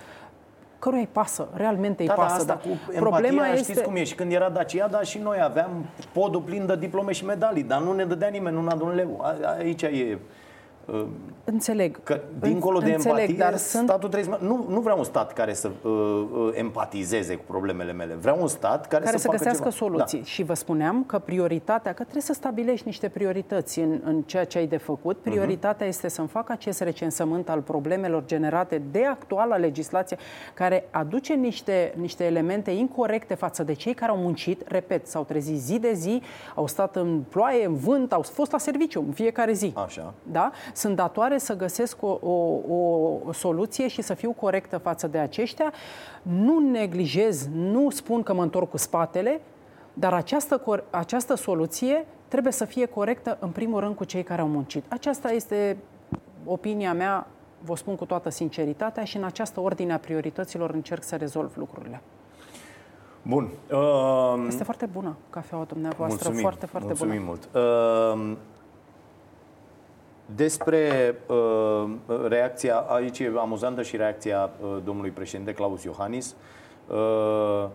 [0.79, 2.45] căruia îi pasă, realmente îi da, pasă.
[2.45, 3.73] Da, asta cu Problema empatia, este...
[3.73, 5.71] știți cum e, și când era Dacia, da, și noi aveam
[6.13, 9.25] podul plin de diplome și medalii, dar nu ne dădea nimeni un adun leu.
[9.59, 10.19] Aici e
[11.45, 12.03] Înțeleg.
[12.03, 13.89] Că, dincolo de Înțeleg, empatie, dar sunt...
[13.89, 14.45] statul trebuie să...
[14.45, 18.15] Nu, nu vreau un stat care să uh, uh, empatizeze cu problemele mele.
[18.15, 19.75] Vreau un stat care, care să, să găsească ceva.
[19.75, 20.19] soluții.
[20.19, 20.25] Da.
[20.25, 24.59] Și vă spuneam că prioritatea, că trebuie să stabilești niște priorități în, în ceea ce
[24.59, 25.17] ai de făcut.
[25.21, 25.31] Mhm.
[25.31, 25.91] Prioritatea uh-huh.
[25.91, 30.17] este să-mi fac acest recensământ al problemelor generate de actuala legislație,
[30.55, 35.61] care aduce niște, niște elemente incorrecte față de cei care au muncit, repet, s-au trezit
[35.61, 36.23] zi de zi,
[36.55, 39.73] au stat în ploaie, în vânt, au fost la serviciu în fiecare zi.
[39.77, 40.15] Așa.
[40.23, 40.51] Da?
[40.81, 42.75] Sunt datoare să găsesc o, o,
[43.27, 45.73] o soluție și să fiu corectă față de aceștia.
[46.23, 49.41] Nu neglijez, nu spun că mă întorc cu spatele,
[49.95, 54.49] dar această, această soluție trebuie să fie corectă în primul rând cu cei care au
[54.49, 54.85] muncit.
[54.89, 55.77] Aceasta este
[56.45, 57.27] opinia mea,
[57.65, 62.03] vă spun cu toată sinceritatea și în această ordine a priorităților încerc să rezolv lucrurile.
[63.23, 63.51] Bun.
[63.71, 67.27] Uh, este foarte bună cafeaua dumneavoastră, mulțumim, foarte, foarte mulțumim bună.
[67.27, 67.49] mult.
[68.33, 68.37] Uh,
[70.35, 71.91] despre uh,
[72.29, 76.35] reacția, aici e amuzantă și reacția uh, domnului președinte Claus Iohannis,
[76.87, 77.67] uh,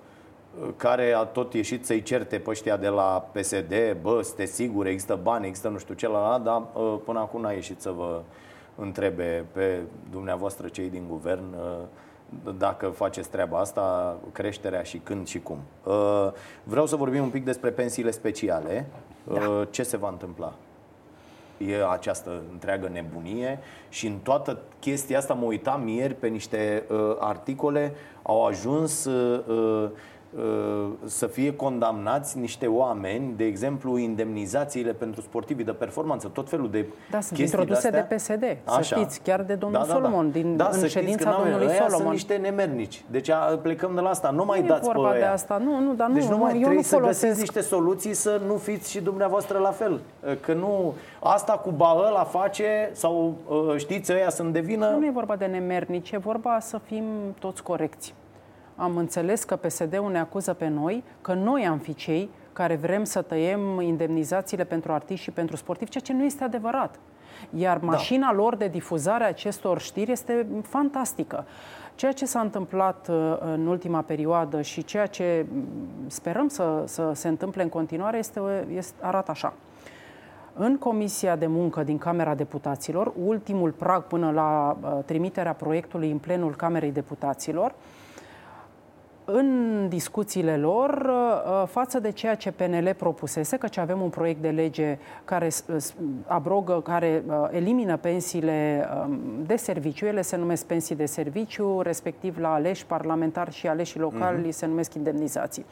[0.75, 5.19] care a tot ieșit să-i certe pe ăștia de la PSD, bă, sunteți siguri, există
[5.23, 8.21] bani, există nu știu ce la la, dar uh, până acum n-a ieșit să vă
[8.75, 9.79] întrebe pe
[10.11, 15.57] dumneavoastră cei din guvern uh, dacă faceți treaba asta, creșterea și când și cum.
[15.83, 16.31] Uh,
[16.63, 18.85] vreau să vorbim un pic despre pensiile speciale.
[19.23, 19.67] Da.
[19.69, 20.53] Ce se va întâmpla?
[21.57, 27.15] E această întreagă nebunie și în toată chestia asta mă uitam ieri pe niște uh,
[27.19, 29.91] articole, au ajuns uh, uh, Uh,
[31.05, 36.85] să fie condamnați niște oameni, de exemplu, indemnizațiile pentru sportivii de performanță, tot felul de
[37.11, 38.81] Da, sunt introduse de, de PSD, Așa.
[38.81, 39.99] să știți, chiar de domnul da, da, da.
[39.99, 41.97] Solomon, din da, în ședința că domnului Solomon.
[41.97, 43.03] sunt niște nemernici.
[43.11, 44.29] Deci a, plecăm de la asta.
[44.29, 45.57] Nu mai nu dați e vorba pe de asta.
[45.57, 47.21] Nu, nu, dar deci nu, nu mai eu trebuie nu să folosesc...
[47.21, 49.99] găsiți niște soluții să nu fiți și dumneavoastră la fel.
[50.39, 50.93] Că nu...
[51.19, 54.89] Asta cu baă la face sau uh, știți, ăia sunt de vină...
[54.89, 57.03] Nu, nu e vorba de nemernici, e vorba să fim
[57.39, 58.13] toți corecți
[58.75, 63.03] am înțeles că PSD-ul ne acuză pe noi că noi am fi cei care vrem
[63.03, 66.99] să tăiem indemnizațiile pentru artiști și pentru sportivi, ceea ce nu este adevărat.
[67.49, 67.85] Iar da.
[67.85, 68.33] mașina da.
[68.33, 71.45] lor de difuzare a acestor știri este fantastică.
[71.95, 75.63] Ceea ce s-a întâmplat uh, în ultima perioadă și ceea ce mm,
[76.07, 78.41] sperăm să, să se întâmple în continuare este,
[78.73, 79.53] este, arată așa.
[80.53, 86.17] În Comisia de Muncă din Camera Deputaților, ultimul prag până la uh, trimiterea proiectului în
[86.17, 87.94] plenul Camerei Deputaților, uh,
[89.25, 94.49] în discuțiile lor uh, față de ceea ce PNL propusese, căci avem un proiect de
[94.49, 95.49] lege care
[96.27, 102.37] abrogă, care uh, elimină pensiile um, de serviciu, ele se numesc pensii de serviciu, respectiv
[102.39, 104.49] la aleși parlamentari și aleși locali uh-huh.
[104.49, 105.65] se numesc indemnizații.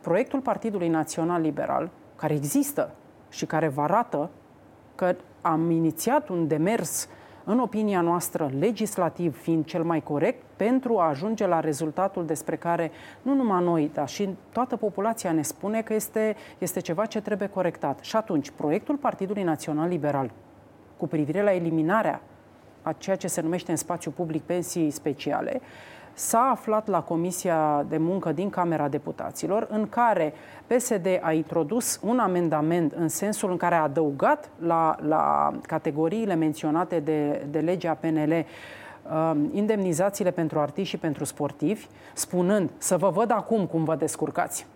[0.00, 2.90] Proiectul Partidului Național Liberal, care există
[3.28, 4.30] și care vă arată
[4.94, 10.98] că am inițiat un demers uh, în opinia noastră, legislativ fiind cel mai corect, pentru
[10.98, 12.90] a ajunge la rezultatul despre care
[13.22, 17.48] nu numai noi, dar și toată populația ne spune că este, este ceva ce trebuie
[17.48, 17.98] corectat.
[18.00, 20.30] Și atunci, proiectul Partidului Național Liberal
[20.96, 22.20] cu privire la eliminarea
[22.82, 25.60] a ceea ce se numește în spațiu public pensii speciale,
[26.14, 30.32] s-a aflat la Comisia de Muncă din Camera Deputaților, în care
[30.66, 37.00] PSD a introdus un amendament în sensul în care a adăugat la, la categoriile menționate
[37.00, 43.30] de, de legea PNL uh, indemnizațiile pentru artiști și pentru sportivi, spunând să vă văd
[43.30, 44.66] acum cum vă descurcați.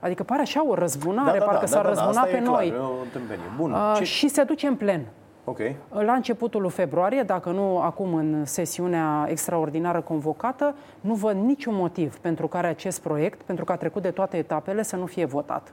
[0.00, 2.36] Adică pare așa o răzbunare, Da, da, parcă da, s-a da, da, răzbunat asta pe
[2.36, 2.68] e noi.
[2.68, 3.44] Clar, e o întâmplenie.
[3.56, 3.72] Bun.
[3.72, 4.04] Uh, Ce...
[4.04, 5.06] Și se duce în plen.
[5.44, 5.58] Ok.
[5.90, 12.18] La începutul lui februarie, dacă nu acum în sesiunea extraordinară convocată, nu văd niciun motiv
[12.18, 15.72] pentru care acest proiect, pentru că a trecut de toate etapele, să nu fie votat.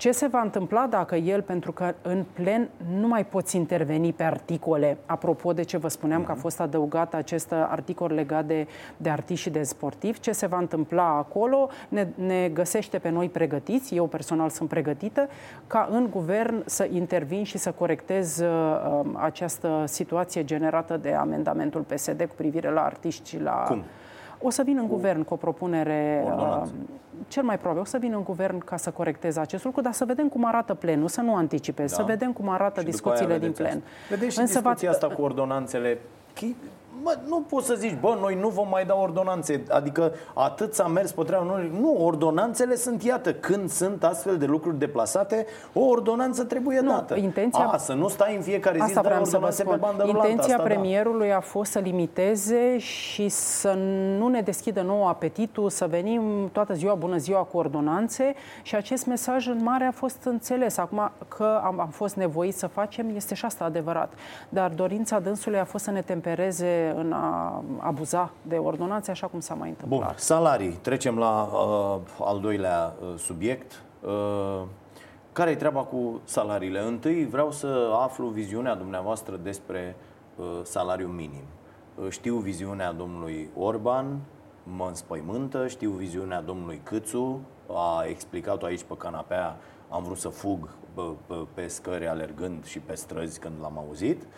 [0.00, 4.22] Ce se va întâmpla dacă el, pentru că în plen nu mai poți interveni pe
[4.22, 9.10] articole, apropo de ce vă spuneam că a fost adăugat acest articol legat de, de
[9.10, 11.68] artiști și de sportivi, ce se va întâmpla acolo?
[11.88, 15.28] Ne, ne găsește pe noi pregătiți, eu personal sunt pregătită,
[15.66, 22.24] ca în guvern să intervin și să corectez uh, această situație generată de amendamentul PSD
[22.28, 23.64] cu privire la artiști și la...
[23.68, 23.84] Cum?
[24.42, 26.72] O să vin în guvern cu o propunere, Ordonanță.
[26.78, 26.88] uh,
[27.28, 30.04] cel mai probabil, o să vin în guvern ca să corectez acest lucru, dar să
[30.04, 31.96] vedem cum arată plenul, să nu anticipez, Da.
[31.96, 33.76] să vedem cum arată Și după discuțiile aia din vedeți plen.
[33.76, 34.14] asta.
[34.14, 35.98] Vedeți și Însă va- discuția asta cu ordonanțele.
[37.00, 39.62] Chi- Mă, nu poți să zici, bă, noi nu vom mai da ordonanțe.
[39.68, 41.44] Adică atât s-a mers pe treaba.
[41.44, 46.90] Nu, nu, ordonanțele sunt, iată, când sunt astfel de lucruri deplasate, o ordonanță trebuie Nu,
[46.90, 47.14] dată.
[47.16, 49.62] intenția- A, să nu stai în fiecare zi Asta să dai vreau să vă ordonanțe
[49.62, 49.74] spun.
[49.74, 50.26] pe bandă rulantă.
[50.28, 50.74] Intenția asta, da.
[50.74, 53.72] premierului a fost să limiteze și să
[54.18, 59.06] nu ne deschidă nou apetitul, să venim toată ziua, bună ziua, cu ordonanțe și acest
[59.06, 60.76] mesaj în mare a fost înțeles.
[60.76, 64.12] Acum că am, am fost nevoiți să facem, este și asta adevărat.
[64.48, 69.40] Dar dorința dânsului a fost să ne tempereze în a abuza de ordonanțe, așa cum
[69.40, 70.00] s-a mai întâmplat.
[70.00, 70.72] Bun, salarii.
[70.72, 73.82] Trecem la uh, al doilea uh, subiect.
[74.00, 74.62] Uh,
[75.32, 76.80] care e treaba cu salariile?
[76.80, 79.96] Întâi vreau să aflu viziunea dumneavoastră despre
[80.36, 81.44] uh, salariul minim.
[81.94, 84.18] Uh, știu viziunea domnului Orban,
[84.62, 89.56] mă înspăimântă, știu viziunea domnului Câțu, a explicat-o aici pe canapea,
[89.88, 94.22] am vrut să fug pe, pe, pe scări alergând și pe străzi când l-am auzit.
[94.22, 94.28] Uh,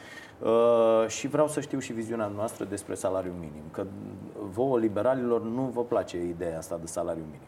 [1.09, 3.63] și vreau să știu și viziunea noastră despre salariul minim.
[3.71, 3.85] Că
[4.53, 7.47] vouă, liberalilor, nu vă place ideea asta de salariu minim.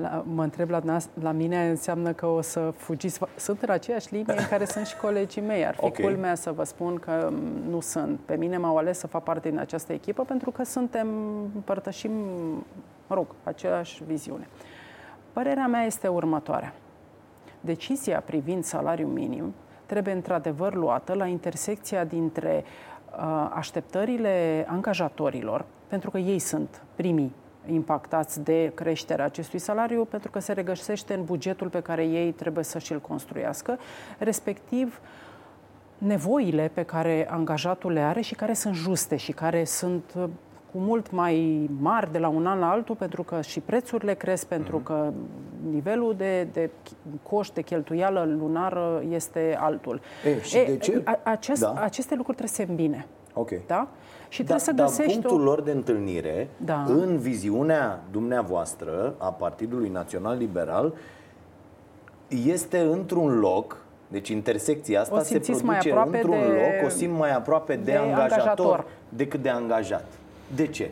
[0.00, 3.20] La, mă întreb la, nas- la mine, înseamnă că o să fugiți.
[3.36, 5.66] Sunt în aceeași linie în care sunt și colegii mei.
[5.66, 5.86] Ar fi Ok.
[5.86, 6.04] okay.
[6.04, 8.20] culmea să vă spun că m, nu sunt.
[8.24, 11.08] Pe mine m-au ales să fac parte din această echipă pentru că suntem,
[11.54, 12.12] împărtășim,
[13.06, 14.48] mă rog, aceeași viziune.
[15.32, 16.74] Părerea mea este următoarea.
[17.60, 19.54] Decizia privind salariul minim
[19.86, 27.32] trebuie într-adevăr luată la intersecția dintre uh, așteptările angajatorilor, pentru că ei sunt primii
[27.66, 32.64] impactați de creșterea acestui salariu, pentru că se regăsește în bugetul pe care ei trebuie
[32.64, 33.78] să și-l construiască,
[34.18, 35.00] respectiv
[35.98, 40.24] nevoile pe care angajatul le are și care sunt juste și care sunt uh,
[40.74, 44.46] cu mult mai mari de la un an la altul, pentru că și prețurile cresc,
[44.46, 45.12] pentru că
[45.70, 46.70] nivelul de, de
[47.22, 50.00] coș, de cheltuială lunară este altul.
[50.24, 51.02] E, și de ce?
[51.04, 51.72] a- Acest, Da.
[51.76, 53.06] Aceste lucruri trebuie să se îmbine.
[53.34, 53.50] Ok.
[53.66, 53.88] Da?
[54.28, 55.44] Și Da, trebuie să dar găsești punctul o...
[55.44, 56.84] lor de întâlnire, Da.
[56.88, 60.94] în viziunea dumneavoastră a Partidului Național Liberal,
[62.46, 63.76] este într-un loc,
[64.08, 66.46] deci intersecția asta O se simțiți mai produce aproape într-un de-
[66.80, 68.84] loc, o simt mai aproape de, de angajator, angajator.
[69.08, 70.04] decât de angajat.
[70.54, 70.90] De ce?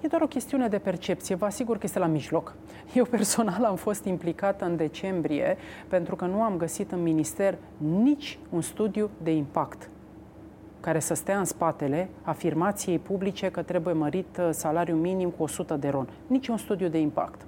[0.00, 1.34] E doar o chestiune de percepție.
[1.34, 2.54] Vă asigur că este la mijloc.
[2.94, 5.56] Eu personal am fost implicată în decembrie
[5.88, 9.90] pentru că nu am găsit în minister nici un studiu de impact
[10.80, 15.74] care să stea în spatele afirmației publice că trebuie mărit uh, salariul minim cu 100
[15.74, 16.08] de ron.
[16.26, 17.40] Nici un studiu de impact.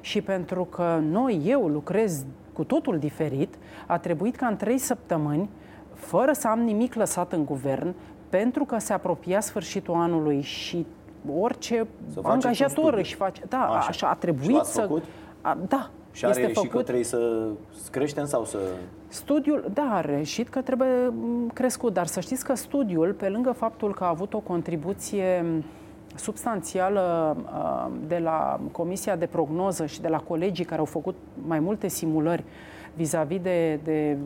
[0.00, 3.54] Și pentru că noi, eu lucrez cu totul diferit,
[3.86, 5.48] a trebuit ca în trei săptămâni,
[5.94, 7.94] fără să am nimic lăsat în guvern,
[8.30, 10.86] pentru că se apropia sfârșitul anului și
[11.40, 12.98] orice Să faceți un angajator studiu.
[12.98, 13.42] își face...
[13.48, 13.76] Da, Așa.
[13.76, 14.80] așa, așa a Și trebuit l-ați să...
[14.80, 15.04] făcut?
[15.40, 16.82] A, da, Și are este și că făcut.
[16.84, 17.46] trebuie să
[17.90, 18.58] creștem sau să...
[19.08, 23.52] Studiul, da, a reșit că trebuie m, crescut, dar să știți că studiul, pe lângă
[23.52, 25.64] faptul că a avut o contribuție m,
[26.14, 31.14] substanțială uh, de la Comisia de Prognoză și de la colegii care au făcut
[31.46, 32.44] mai multe simulări
[32.96, 34.16] vis-a-vis de, de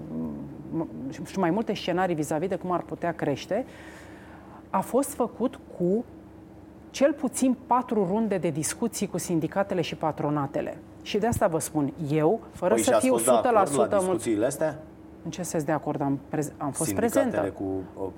[0.71, 0.87] m,
[1.27, 3.65] și mai multe scenarii vis-a-vis de cum ar putea crește,
[4.71, 6.05] a fost făcut cu
[6.91, 10.77] cel puțin patru runde de discuții cu sindicatele și patronatele.
[11.03, 13.31] Și de asta vă spun, eu, fără Păi să și ați fiu 100% fost de
[13.49, 13.99] acord la mult...
[13.99, 14.79] discuțiile astea?
[15.25, 17.51] În ce sens de acord am, prez- am fost Sindicatele prezentă?
[17.57, 17.65] cu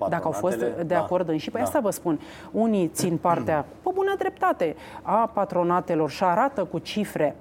[0.01, 0.83] uh, Dacă au fost patronatele?
[0.87, 1.01] de Da.
[1.01, 1.67] acord în și, păi Da.
[1.67, 2.21] asta vă spun.
[2.53, 7.37] Unii țin partea, pe bună dreptate, a patronatelor și arată cu cifre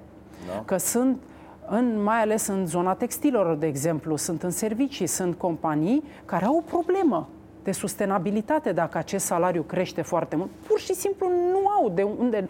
[0.54, 0.62] Da.
[0.64, 1.20] că sunt
[1.68, 6.56] în, mai ales în zona textilelor, de exemplu, sunt în servicii, sunt companii care au
[6.56, 7.28] o problemă.
[7.66, 10.50] De sustenabilitate dacă acest salariu crește foarte mult.
[10.66, 12.48] Pur și simplu nu au de unde.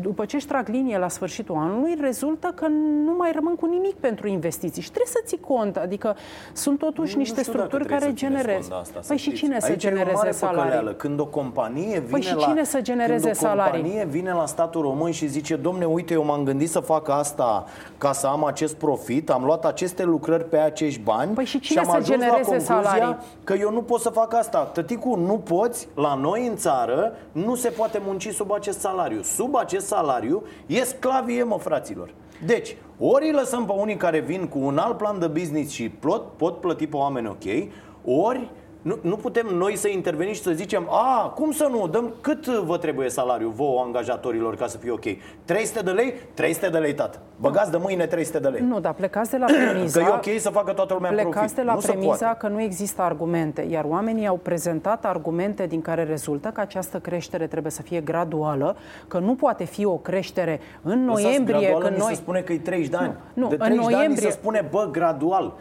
[0.00, 2.66] După ce își trag linie la sfârșitul anului, rezultă că
[3.04, 4.82] nu mai rămân cu nimic pentru investiții.
[4.82, 5.76] Și trebuie să ții cont.
[5.76, 6.16] Adică
[6.52, 8.82] sunt totuși nu, niște structuri care generează.
[9.06, 10.96] Păi și cine să genereze salarii?
[10.96, 13.80] Când o companie vine păi și cine la, să genereze când o salarii?
[13.80, 17.64] companie vine la statul român și zice, domne, uite, eu m-am gândit să fac asta
[17.98, 21.80] ca să am acest profit, am luat aceste lucrări pe acești bani păi și, cine
[21.80, 23.16] și am să ajuns genereze la concluzia salarii?
[23.44, 24.55] că eu nu pot să fac asta.
[24.58, 29.22] Tăticu, nu poți, la noi în țară, nu se poate munci sub acest salariu.
[29.22, 32.14] Sub acest salariu e sclavie, mă, fraților.
[32.46, 35.88] Deci, ori îi lăsăm pe unii care vin cu un alt plan de business și
[35.88, 37.68] pot, pot plăti pe oameni ok,
[38.04, 38.50] ori
[38.86, 42.46] nu, nu putem noi să intervenim și să zicem A, cum să nu, dăm cât
[42.46, 45.04] vă trebuie salariu vouă angajatorilor ca să fie ok.
[45.44, 46.14] 300 de lei?
[46.34, 47.18] 300 de lei, tată.
[47.40, 48.60] Băgați de mâine 300 de lei.
[48.60, 51.54] Nu, dar plecați de la premiza Că e ok să facă toată lumea Plecați profit.
[51.56, 56.02] de la nu premiza că nu există argumente Iar oamenii au prezentat argumente din care
[56.04, 58.76] rezultă că această creștere trebuie să fie graduală
[59.08, 62.08] Că nu poate fi o creștere în noiembrie Lăsați, când noi...
[62.08, 63.14] se spune că e 30 de ani.
[63.34, 65.54] Nu, nu, De în 30 de ani noiembrie- se spune, bă, gradual.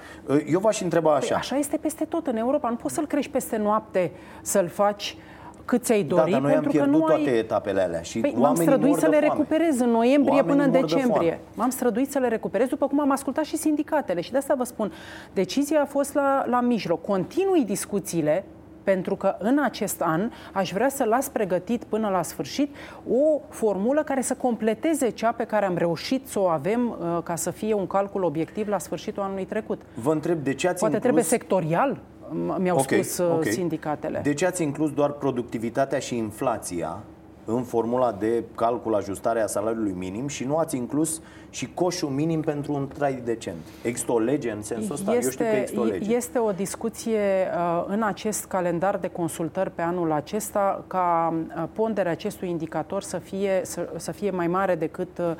[0.52, 1.28] Eu v-aș întreba așa.
[1.28, 2.70] Păi așa este peste tot în Europa.
[2.70, 5.17] Nu poți să-l crești peste noapte, să-l faci
[5.65, 7.38] cât ți-ai Da, dori, dar noi am pentru că pierdut nu toate ai...
[7.38, 9.34] etapele alea și Păi m-am oamenii străduit mor să de le foame.
[9.43, 11.30] recuperez în noiembrie Oamenii până în mor de decembrie.
[11.30, 11.39] foame.
[11.56, 14.21] M-am străduit să le recuperez, după cum am ascultat și sindicatele.
[14.21, 14.91] Și de asta vă spun,
[15.34, 17.01] decizia a fost la, la mijloc.
[17.01, 18.45] Continui discuțiile
[18.84, 22.75] pentru că în acest an aș vrea să las pregătit până la sfârșit
[23.10, 27.36] o formulă care să completeze cea pe care am reușit să o avem uh, ca
[27.36, 29.82] să fie un calcul obiectiv la sfârșitul anului trecut.
[29.93, 31.01] Vă întreb de ce ați Poate inclus...
[31.01, 32.14] trebuie sectorial, m-
[32.58, 33.46] mi-au Ok, spus uh, ok.
[33.46, 34.20] sindicatele.
[34.24, 37.00] De ce ați inclus doar productivitatea și inflația
[37.46, 42.42] în formula de calcul ajustare a salariului minim și nu ați inclus și coșul minim
[42.42, 43.58] pentru un trai decent?
[43.82, 45.14] Există o lege în sensul ăsta?
[45.14, 46.16] Eu știu că există o lege.
[46.16, 47.20] este o discuție
[47.56, 53.18] uh, în acest calendar de consultări pe anul acesta ca uh, ponderea acestui indicator să
[53.18, 55.36] fie, să, să fie mai mare decât uh, uh,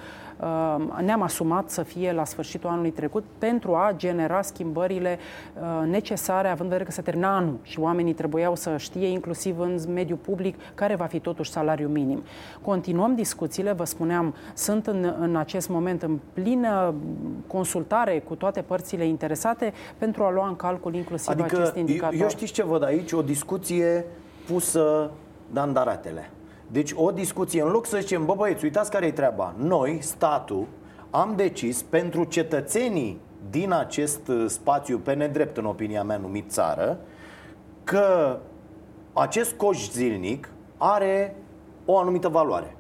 [1.02, 5.18] ne-am asumat să fie la sfârșitul anului trecut pentru a genera schimbările
[5.54, 9.60] uh, necesare, având în vedere că se termina anul și oamenii trebuiau să știe, inclusiv
[9.60, 12.24] în mediul public, care va fi totuși salariul minim.
[12.62, 16.94] Continuăm discuțiile, vă spuneam, sunt în, în acest moment în plină
[17.48, 22.20] consultare cu toate părțile interesate pentru a lua în calcul inclusiv Adică, acest eu, indicator.
[22.20, 23.12] eu știți ce văd aici?
[23.12, 24.06] O discuție
[24.48, 25.12] pusă
[25.52, 26.30] dandaratele.
[26.76, 29.54] Deci o discuție, în loc să zicem, bă băieți, uitați care e treaba.
[29.58, 30.66] Noi, statul,
[31.10, 36.98] am decis pentru cetățenii din acest uh, spațiu pe nedrept, în opinia mea, numit țară,
[37.84, 38.38] că
[39.14, 41.36] acest coș zilnic are
[41.86, 42.76] o anumită valoare.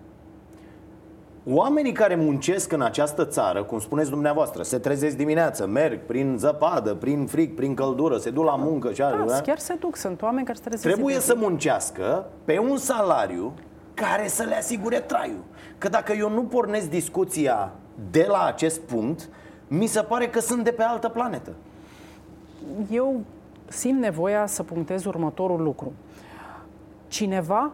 [1.48, 6.94] Oamenii care muncesc în această țară, cum spuneți dumneavoastră, se trezesc dimineață, merg prin zăpadă,
[6.94, 10.22] prin frig, prin căldură, se duc la muncă și așa, da, chiar se duc, sunt
[10.22, 11.44] oameni care se trezesc trebuie de să zi.
[11.44, 13.54] muncească pe un salariu
[13.96, 15.44] care să le asigure traiul.
[15.78, 17.72] Că dacă eu nu pornesc discuția
[18.12, 19.30] de la acest punct,
[19.68, 21.52] mi se pare că sunt de pe altă planetă.
[22.90, 23.22] eu
[23.68, 25.94] simt nevoia să punctez următorul lucru.
[27.08, 27.72] Cineva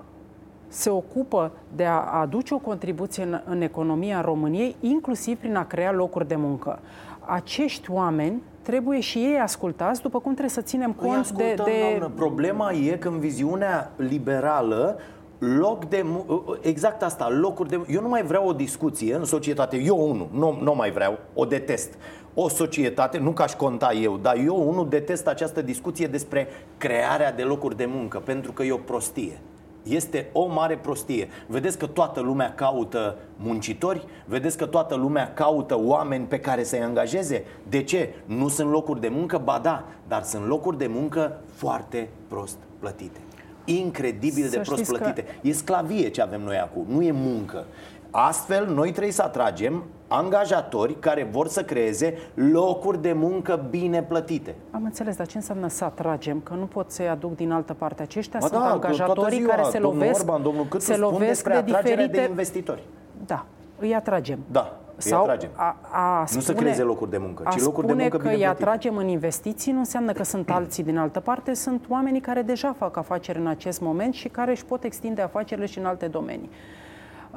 [0.68, 5.92] se ocupă de a aduce o contribuție în, în economia României, inclusiv prin a crea
[5.92, 6.80] locuri de muncă.
[7.20, 11.66] Acești oameni trebuie și ei ascultați, după cum trebuie să ținem Îi cont de, ascultăm,
[11.66, 12.16] de doamnă.
[12.16, 14.98] Problema e că în viziunea liberală
[15.42, 19.78] loc de mu- exact asta, locuri de eu nu mai vreau o discuție în societate,
[19.78, 21.94] eu unul, nu, nu mai vreau, o detest.
[22.34, 27.34] O societate, nu că aș conta eu, dar eu unul detest această discuție despre crearea
[27.34, 29.42] de locuri de muncă, pentru că e o prostie.
[29.84, 31.28] Este o mare prostie.
[31.48, 34.06] Vedeți că toată lumea caută muncitori?
[34.26, 37.44] Vedeți că toată lumea caută oameni pe care să-i angajeze?
[37.70, 38.14] De ce?
[38.26, 39.42] Nu sunt locuri de muncă?
[39.44, 43.20] Ba da, dar sunt locuri de muncă foarte prost plătite.
[43.66, 45.26] Incredibil Să de prost știți că- plătite.
[45.42, 47.66] E sclavie ce avem noi acum, nu e muncă.
[48.14, 54.56] Astfel, noi trebuie să atragem angajatori care vor să creeze locuri de muncă bine plătite.
[54.72, 56.40] Am înțeles, dar ce înseamnă să atragem?
[56.40, 58.02] Că nu pot să-i aduc din altă parte.
[58.02, 60.94] Aceștia Ba sunt da, angajatorii toată ziua, care se domnul lovesc, Orban, domnul Câțu se
[60.94, 62.18] spun lovesc despre de atragerea diferite...
[62.26, 62.84] de investitori.
[63.26, 63.46] Da,
[63.80, 64.40] îi atragem.
[64.52, 65.50] Da, îi Sau atragem.
[65.56, 68.18] A, a Nu să spune, creeze locuri de muncă, ci a locuri de spune muncă
[68.18, 68.64] că bine îi plătite.
[68.64, 72.76] atragem în investiții nu înseamnă că sunt alții din altă parte, sunt oamenii care deja
[72.78, 76.50] fac afaceri în acest moment și care își pot extinde afacerile și în alte domenii.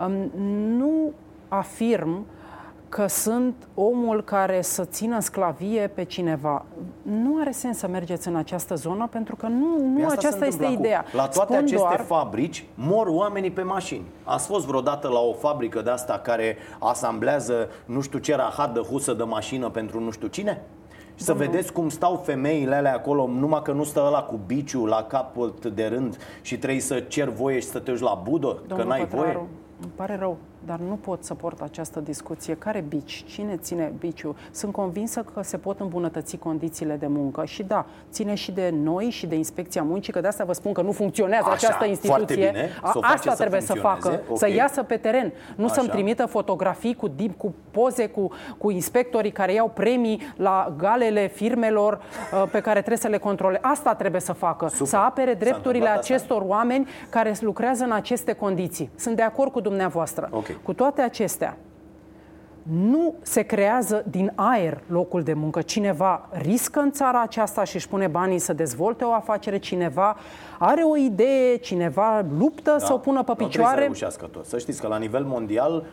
[0.07, 0.31] Um,
[0.77, 1.13] Nu
[1.49, 2.27] afirm
[2.95, 6.65] că sunt omul care să țină în sclavie pe cineva.
[7.03, 10.27] Nu are sens să mergeți în această zonă pentru că nu, nu Păi asta se
[10.27, 10.85] aceasta este întâmplă acum.
[10.85, 11.05] ideea.
[11.13, 14.05] La toate Spun aceste doar, fabrici mor oamenii pe mașini.
[14.25, 18.81] Ați fost vreodată la o fabrică de asta care asamblează nu știu ce rahat de
[18.81, 20.63] husă de mașină pentru nu știu cine?
[21.15, 24.87] Și să vedeți cum stau femeile alea acolo, numai că nu stă ăla cu biciu
[24.87, 28.49] la capăt de rând și trebuie să cer voie și să te duci la budă,
[28.49, 29.47] că Domnul n-ai Pătraru, voie.
[29.81, 30.37] Îmi pare rău,
[30.67, 32.57] dar nu pot să port această discuție.
[32.57, 33.25] Care bici?
[33.27, 34.37] Cine ține biciul?
[34.51, 39.05] Sunt convinsă că se pot îmbunătăți condițiile de muncă și da, ține și de noi
[39.11, 41.89] și de Inspecția Muncii, că de asta vă spun că nu funcționează Așa, această foarte
[41.89, 42.51] instituție.
[42.51, 44.39] bine, A- să o face asta să trebuie să funcționeze, facă, ok.
[44.39, 45.75] să iasă pe teren, nu Așa.
[45.75, 51.27] să-mi trimită fotografii cu, dip, cu poze cu, cu inspectorii care iau premii la galele
[51.27, 51.93] firmelor
[52.33, 53.59] uh, pe care trebuie să le controle.
[53.63, 54.87] Asta trebuie să facă, Super.
[54.87, 56.15] să apere S-a drepturile întâmplat asta?
[56.15, 58.91] acestor oameni care lucrează în aceste condiții.
[58.97, 60.29] Sunt de acord cu dumneavoastră.
[60.33, 60.47] Ok.
[60.63, 61.57] Cu toate acestea,
[62.63, 65.63] nu se creează din aer locul de muncă.
[65.63, 70.17] Cineva riscă în țara aceasta și își pune banii să dezvolte o afacere, cineva
[70.59, 73.33] are o idee, cineva luptă să o pună pe Da.
[73.33, 73.81] Nu trebuie să picioare.
[73.81, 74.47] reușească tot.
[74.47, 75.85] Să știți că la nivel mondial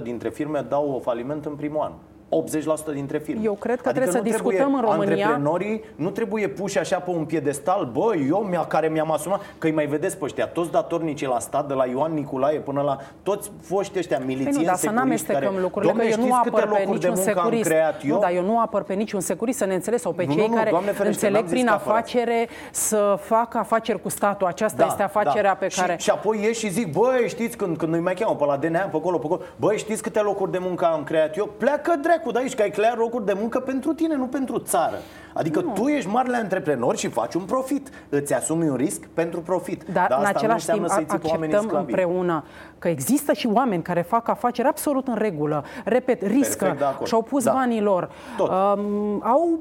[0.00, 1.92] 80% dintre firme dau o faliment în primul an.
[2.30, 3.40] 80% dintre firme.
[3.44, 6.98] Eu cred că adică trebuie să nu discutăm în România- Antreprenorii nu trebuie puși așa
[6.98, 10.46] pe un piedestal, bă, eu mi care mi-am asumat, că îi mai vedeți pe ăștia,
[10.46, 14.60] toți datornicii la stat, de la Ioan Nicolae până la toți foști ăștia milițieni Păi
[14.62, 15.62] nu, dar să nu securiști amestecăm care...
[15.62, 17.68] lucrurile, Domne, că eu nu știți câte apăr pe locuri de niciun muncă am securist.
[17.68, 18.14] creat eu?
[18.14, 20.42] Nu, dar eu nu apăr pe niciun securist să ne înțeles sau pe Nu, cei
[20.42, 21.98] nu, nu, care Doamne ferește, înțeleg n-am zis prin că apărați.
[22.16, 24.46] afacere să facă afaceri cu statul.
[24.46, 25.88] Aceasta este afacerea pe care...
[25.92, 28.44] Da, Și, și apoi ieși și zic, băi, știți, când, când îi mai cheamă pe
[28.44, 31.46] la DNA, pe acolo, pe acolo, băi, știți câte locuri de muncă am creat eu?
[31.58, 34.96] Pleacă dracu de aici, că ai creat locuri de muncă pentru tine, nu pentru țară.
[35.34, 35.72] Adică nu.
[35.72, 37.88] tu ești marele antreprenor și faci un profit.
[38.08, 39.84] Îți asumi un risc pentru profit.
[39.92, 41.92] Dar asta în același nu timp înseamnă să-i ții pe oamenii acceptăm sclavi.
[41.92, 42.44] împreună
[42.78, 45.64] că există și oameni care fac afaceri absolut în regulă.
[45.84, 47.06] Repet, riscă Perfect de acord.
[47.06, 47.52] și-au pus Da.
[47.52, 48.10] banii lor.
[48.36, 48.48] Tot.
[48.48, 49.58] Um, au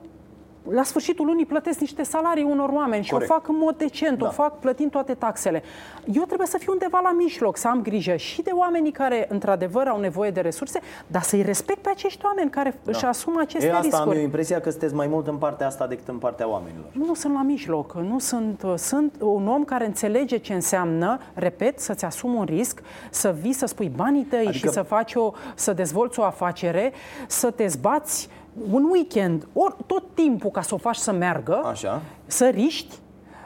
[0.71, 3.31] la sfârșitul lunii plătesc niște salarii unor oameni și Corect.
[3.31, 4.27] o fac în mod decent, Da.
[4.27, 5.63] o fac plătind toate taxele.
[6.13, 9.87] Eu trebuie să fiu undeva la mijloc, să am grijă și de oamenii care într-adevăr
[9.87, 13.73] au nevoie de resurse, dar să-i respect pe acești oameni care își asumă aceste Da.
[13.73, 14.17] E, asta am riscuri.
[14.17, 16.85] eu impresia că sunteți mai mult în partea asta decât în partea oamenilor.
[16.91, 22.05] Nu sunt la mijloc, nu sunt, sunt un om care înțelege ce înseamnă, repet, să-ți
[22.05, 25.73] asumi un risc, să vii să spui banii tăi Adică- și să faci o, să
[25.73, 26.91] dezvolți o afacere,
[27.27, 28.29] să te zbați
[28.71, 32.01] un weekend, ori tot timpul ca să o faci să meargă, Așa.
[32.25, 32.95] să riști,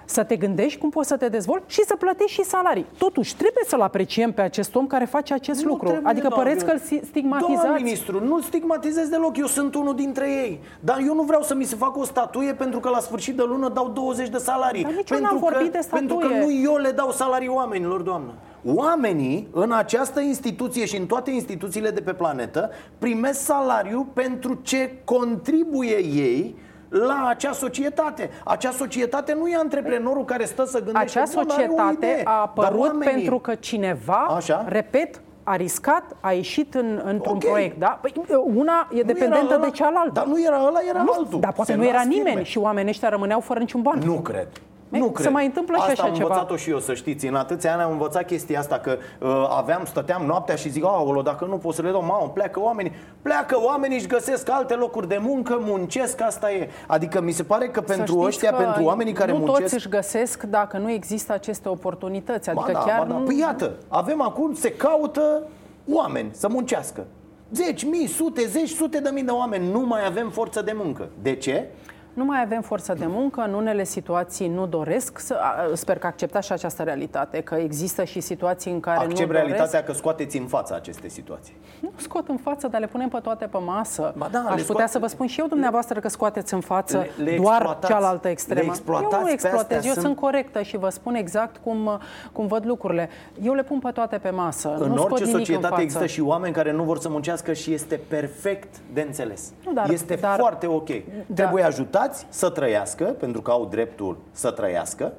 [0.06, 2.86] să te gândești cum poți să te dezvolți și să plătești și salarii.
[2.98, 5.88] Totuși, trebuie să-l apreciem pe acest om care face acest Nu lucru.
[5.88, 6.46] trebuie, adică doamnă.
[6.46, 7.62] păreți că îl si- stigmatizați.
[7.62, 10.60] Doamna ministru, nu-l stigmatizez deloc, eu sunt unul dintre ei.
[10.80, 13.44] Dar eu nu vreau să mi se facă o statuie pentru că la sfârșit de
[13.48, 14.84] lună dau 20 de salarii.
[14.84, 16.46] Dar nici eu pentru n-am că, vorbit de Pentru că statuie.
[16.46, 18.32] nu eu le dau salarii oamenilor, doamnă.
[18.66, 24.92] Oamenii în această instituție și în toate instituțiile de pe planetă primesc salariu pentru ce
[25.04, 26.56] contribuie ei
[26.90, 28.30] la acea societate.
[28.46, 32.22] Acea societate nu e antreprenorul care stă să gândește Acea "Bun, are o societate idee."
[32.24, 34.66] a Dar apărut oamenii- pentru că cineva, Așa.
[34.68, 37.44] repet, a riscat, a ieșit în, într-un Ok.
[37.46, 37.80] proiect.
[37.80, 38.00] Da?
[38.02, 38.14] Păi,
[38.56, 40.12] una e Nu dependentă era ăla- de cealaltă.
[40.14, 41.40] Dar nu era ăla, era nu, altul.
[41.40, 42.44] dar poate Se nu era nasc nimeni firme.
[42.44, 44.00] și oamenii ăștia rămâneau fără niciun ban.
[44.06, 44.48] Nu cred.
[44.94, 45.32] Ei, Nu se cred.
[45.32, 46.28] mai întâmplă și asta așa am ceva.
[46.28, 47.28] învățat-o și eu, să știți.
[47.28, 51.22] În atâția ani am învățat chestia asta, că uh, aveam, stăteam noaptea și zic, aolo,
[51.22, 52.92] dacă nu pot să le dau, mamă, pleacă oamenii.
[53.22, 56.70] Pleacă oamenii, își găsesc alte locuri de muncă, muncesc, asta e.
[56.88, 59.60] Adică mi se pare că Să pentru știți ăștia, că pentru oamenii care nu muncesc...
[59.62, 62.50] toți își găsesc dacă nu există aceste oportunități.
[62.50, 63.18] Adică ba da, chiar ba da.
[63.18, 63.24] nu...
[63.26, 65.44] Păi iată, avem acum, se caută
[65.92, 67.06] oameni să muncească.
[67.52, 69.72] Zeci, mii, sute, zeci, sute de mii de oameni.
[69.72, 71.08] Nu mai avem forță de muncă.
[71.22, 71.68] De ce?
[72.14, 75.34] Nu mai avem forță de muncă, în unele situații nu doresc să...
[75.42, 79.26] a, Sper că acceptați și această realitate, că există și situații în care Accept nu
[79.26, 79.46] doresc.
[79.46, 81.56] realitatea că scoateți în fața aceste situații.
[81.80, 84.14] Nu scot în față, dar le punem pe toate pe masă.
[84.18, 86.60] Ba da, Aș le putea scoate- să vă spun și eu dumneavoastră că scoateți în
[86.60, 87.92] față Le- le doar exploatați.
[87.94, 88.62] cealaltă Le extremă.
[88.66, 92.00] exploatați eu nu pe exploatez, astea, eu sunt- sunt corectă și vă spun exact cum,
[92.32, 93.10] cum văd lucrurile.
[93.42, 94.76] Eu le pun pe toate pe masă.
[94.80, 95.82] În nu scot orice nimic în societate față.
[95.82, 99.52] există și oameni care nu vor să muncească și este perfect de înțeles.
[99.66, 100.90] Nu, dar- este dar- foarte ok.
[101.34, 101.64] Trebuie
[102.04, 105.14] ajutați să trăiască, pentru că au dreptul să trăiască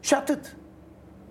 [0.00, 0.56] și atât.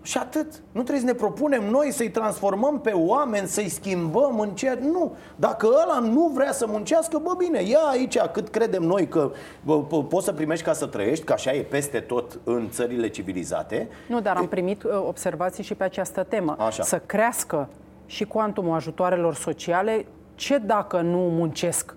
[0.01, 0.53] Și atât.
[0.72, 4.78] Nu trebuie să ne propunem noi să-i transformăm pe oameni, să-i schimbăm în ceea...
[4.82, 5.16] Nu.
[5.36, 9.32] Dacă ăla nu vrea să muncească, bă, bine, ia aici cât credem noi că
[9.64, 13.08] bă, bă, poți să primești ca să trăiești, că așa e peste tot în țările
[13.08, 13.88] civilizate.
[14.08, 16.55] Nu, dar am primit uh, observații și pe această temă.
[16.60, 16.84] Așa.
[16.84, 17.70] Să crească
[18.05, 20.05] și cuantumul ajutoarelor sociale,
[20.36, 21.97] ce dacă nu muncesc?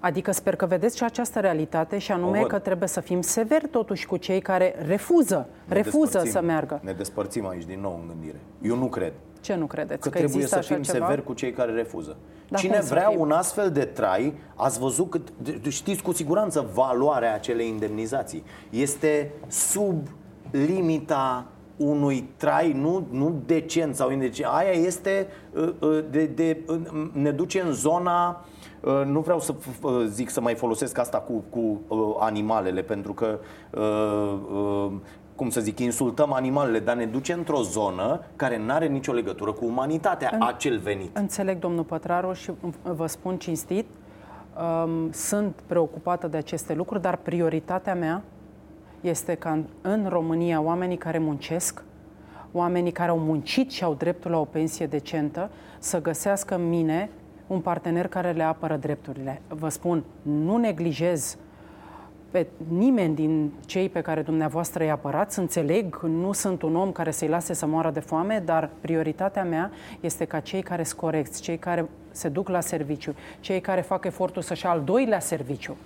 [0.00, 2.48] Adică sper că vedeți și această realitate și O anume văd.
[2.48, 6.30] că trebuie să fim severi totuși cu cei care refuză, Ne refuză despărțim.
[6.32, 6.80] să meargă.
[6.82, 8.40] Ne despărțim aici din nou în gândire.
[8.62, 9.12] Eu nu cred.
[9.40, 10.00] Ce nu credeți?
[10.00, 11.04] Că, Că, trebuie există să așa fim ceva?
[11.06, 12.16] severi cu cei care refuză.
[12.48, 13.20] Dar Cine cum să vrea fim?
[13.20, 18.42] un astfel de trai, ați văzut cât, de- de- știți cu siguranță valoarea acelei indemnizații.
[18.70, 20.08] Este sub
[20.50, 21.46] limita
[21.76, 24.48] unui trai nu, nu decent sau indecent.
[24.52, 26.76] Aia este uh, uh, de, de, uh,
[27.12, 28.46] ne duce în zona uh,
[29.06, 33.12] nu vreau să f- uh, zic să mai folosesc asta cu, cu uh, animalele, pentru
[33.12, 33.38] că
[33.70, 34.92] uh, uh,
[35.34, 39.52] cum să zic, insultăm animalele, dar ne duce într-o zonă care nu are nicio legătură
[39.52, 41.16] cu umanitatea, În- acel venit.
[41.16, 42.50] Înțeleg, domnul Pătraru, și
[42.82, 43.86] vă spun cinstit,
[44.84, 48.22] um, sunt preocupată de aceste lucruri, dar prioritatea mea
[49.00, 51.82] este ca în, în România oamenii care muncesc,
[52.52, 57.10] oamenii care au muncit și au dreptul la o pensie decentă, să găsească în mine
[57.48, 59.42] un partener care le apără drepturile.
[59.48, 61.38] Vă spun, nu neglijez
[62.30, 65.38] pe nimeni din cei pe care dumneavoastră îi apărați.
[65.38, 69.70] Înțeleg, nu sunt un om care să-i lase să moară de foame, dar prioritatea mea
[70.00, 71.88] este ca cei care sunt corecți, cei care
[72.18, 75.76] se duc la serviciu, cei care fac efortul să-și ia al doilea serviciu,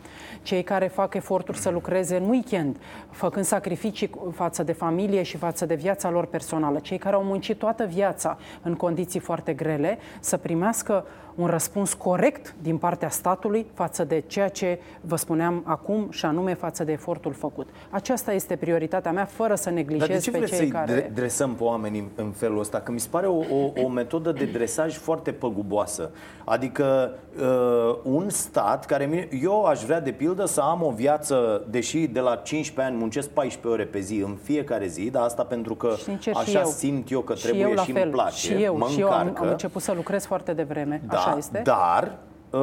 [0.43, 2.77] cei care fac efortul să lucreze în weekend,
[3.11, 7.59] făcând sacrificii față de familie și față de viața lor personală, cei care au muncit
[7.59, 11.05] toată viața în condiții foarte grele, să primească
[11.35, 16.55] un răspuns corect din partea statului față de ceea ce vă spuneam acum și anume
[16.55, 17.69] față de efortul făcut.
[17.91, 20.93] Aceasta este prioritatea mea, fără să Dar de neglijez ce pe vreți cei să-i care...
[20.93, 22.81] dre- dresăm pe oameni în, în felul ăsta?
[22.81, 26.11] Că mi se pare o, o, o metodă de dresaj foarte păguboasă.
[26.45, 27.11] Adică
[27.41, 29.05] uh, un stat care...
[29.05, 33.01] mine- Eu aș vrea, de pildă, să am o viață, deși de la 15 ani
[33.01, 36.59] muncesc 14 ore pe zi în fiecare zi, dar asta pentru că Sincer, și așa
[36.61, 36.67] eu.
[36.67, 38.03] simt eu că și trebuie eu la și fel.
[38.03, 39.43] îmi place, Și eu, mă și eu am, încarcă.
[39.43, 41.03] am început să lucrez foarte devreme.
[41.09, 41.61] Da, Așa este?
[41.65, 42.13] dar
[42.51, 42.61] uh,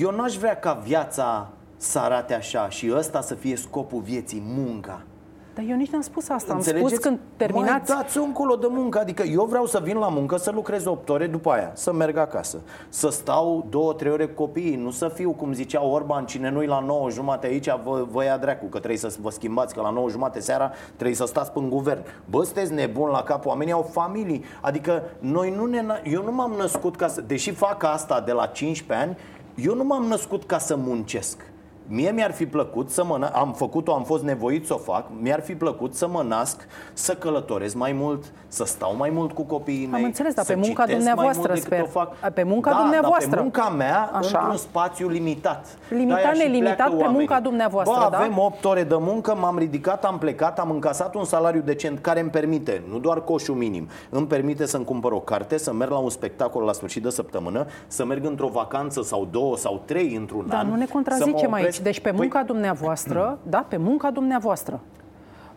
[0.00, 5.00] eu n-aș vrea ca viața să arate așa și ăsta să fie scopul vieții, munca.
[5.56, 6.50] Dar eu nici n-am spus asta.
[6.52, 6.90] Am Înțelegeți?
[6.90, 7.90] spus când terminați...
[7.90, 8.98] Mai dați încolo de muncă.
[8.98, 12.16] Adică eu vreau să vin la muncă, să lucrez 8 ore după aia, să merg
[12.16, 12.58] acasă.
[12.88, 13.66] Să stau
[14.04, 17.46] 2-3 ore cu copiii, nu să fiu, cum zicea Orban, cine nu-i la 9 jumate
[17.46, 20.72] aici, vă, vă ia dracu, că trebuie să vă schimbați, că la 9 jumate seara
[20.94, 22.00] trebuie să stați pe guvern.
[22.30, 24.44] Bă, sunteți nebun la cap, oamenii au familii.
[24.60, 28.46] Adică noi nu ne, eu nu m-am născut ca să, deși fac asta de la
[28.46, 29.16] 15 ani,
[29.54, 31.54] eu nu m-am născut ca să muncesc.
[31.88, 35.06] Mie mi-ar fi plăcut să mă na- am făcut-o, am fost nevoit să o fac,
[35.20, 39.42] mi-ar fi plăcut să mă nasc, să călătoresc mai mult, să stau mai mult cu
[39.42, 40.02] copiii mei.
[40.04, 42.02] înțeles, dar să pe munca citesc dumneavoastră, mai mult decât sper.
[42.04, 42.32] O fac.
[42.32, 43.26] Pe munca da, dumneavoastră.
[43.28, 44.38] Dar pe munca mea, Așa.
[44.38, 45.66] într-un spațiu limitat.
[45.88, 47.42] Limitat, De-aia și nelimitat, pleacă pe munca oamenii.
[47.42, 48.18] dumneavoastră, Bă, da?
[48.18, 52.20] avem 8 ore de muncă, m-am ridicat, am plecat, am încasat un salariu decent care
[52.20, 55.98] îmi permite, nu doar coșul minim, îmi permite să-mi cumpăr o carte, să merg la
[55.98, 60.44] un spectacol la sfârșit de săptămână, să merg într-o vacanță sau două sau trei într-un
[60.48, 60.68] Dar an.
[60.68, 61.64] nu ne să mă contrazicem opresc.
[61.66, 61.75] aici.
[61.82, 64.80] Deci pe Păi, munca dumneavoastră, da, pe munca dumneavoastră.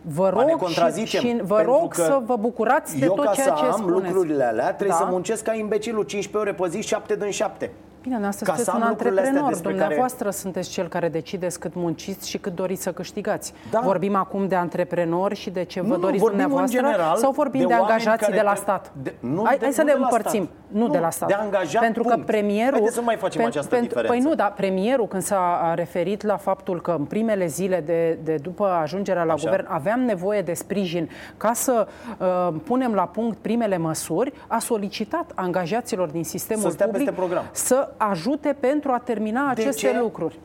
[0.02, 3.04] Vă Ba, ne rog, și, contrazicem, și vă pentru rog că să vă bucurați de
[3.04, 4.12] eu tot ca ceea să ce am spuneți.
[4.12, 5.04] lucrurile alea trebuie Da.
[5.04, 7.70] să muncesc ca imbecilul 15 ore pe zi, 7 din 7.
[8.02, 9.52] Bine, noastră Ca să sunteți am un lucrurile astea antreprenor.
[9.52, 13.52] despre care- Dumneavoastră sunteți cel care decideți cât munciți și cât doriți să câștigați.
[13.70, 13.80] Da.
[13.84, 17.16] Vorbim acum de antreprenori și de ce vă Nu, nu, doriți vorbim în dumneavoastră general
[17.16, 18.92] sau vorbim de de, oameni angajații care de la tre- stat?
[19.02, 20.42] de- nu hai, de- hai să nu le de la împărțim.
[20.44, 20.56] stat.
[20.68, 21.28] Nu, Nu, de la stat.
[21.28, 22.26] de angajat, Pentru că punct.
[22.26, 22.72] premierul...
[22.72, 24.12] Haideți să nu mai facem această diferență.
[24.12, 28.18] Păi nu, dar premierul când s-a a referit la faptul că în primele zile de,
[28.24, 29.48] de după ajungerea la Așa.
[29.50, 31.86] guvern aveam nevoie de sprijin ca să
[32.18, 37.20] uh, punem la punct primele măsuri, a solicitat angajaților din sistemul Să stea public peste
[37.20, 37.44] program.
[37.52, 39.98] să ajute pentru a termina De aceste ce?
[39.98, 40.38] lucruri.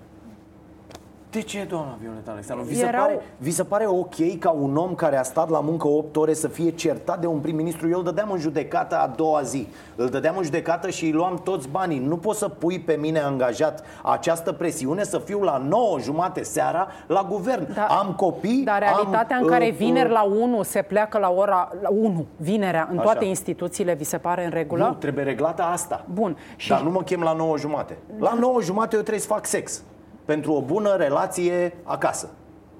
[1.35, 2.65] De ce, doamna Violeta Alexandru?
[2.65, 5.59] Vi, se Erau- pare, vi se pare ok ca un om care a stat la
[5.59, 7.89] muncă 8 ore să fie certat de un prim-ministru?
[7.89, 9.67] Eu îl dădeam în judecată a doua zi.
[9.95, 11.99] Îl dădeam în judecată și îi luam toți banii.
[11.99, 16.87] Nu poți să pui pe mine angajat această presiune să fiu la 9 jumate seara
[17.07, 17.73] la guvern.
[17.73, 17.85] Da.
[17.85, 21.29] am copii, Dar realitatea am, în care uh, vineri uh, la 1 se pleacă la
[21.29, 23.03] ora la 1, vinerea, în Așa.
[23.03, 24.85] toate instituțiile, vi se pare în regulă?
[24.85, 26.05] Nu, trebuie reglată asta.
[26.13, 26.37] Bun.
[26.55, 27.97] Și Dar nu mă chem la 9 jumate.
[28.19, 29.83] La 9 jumate eu trebuie să fac sex.
[30.25, 32.29] Pentru o bună relație acasă.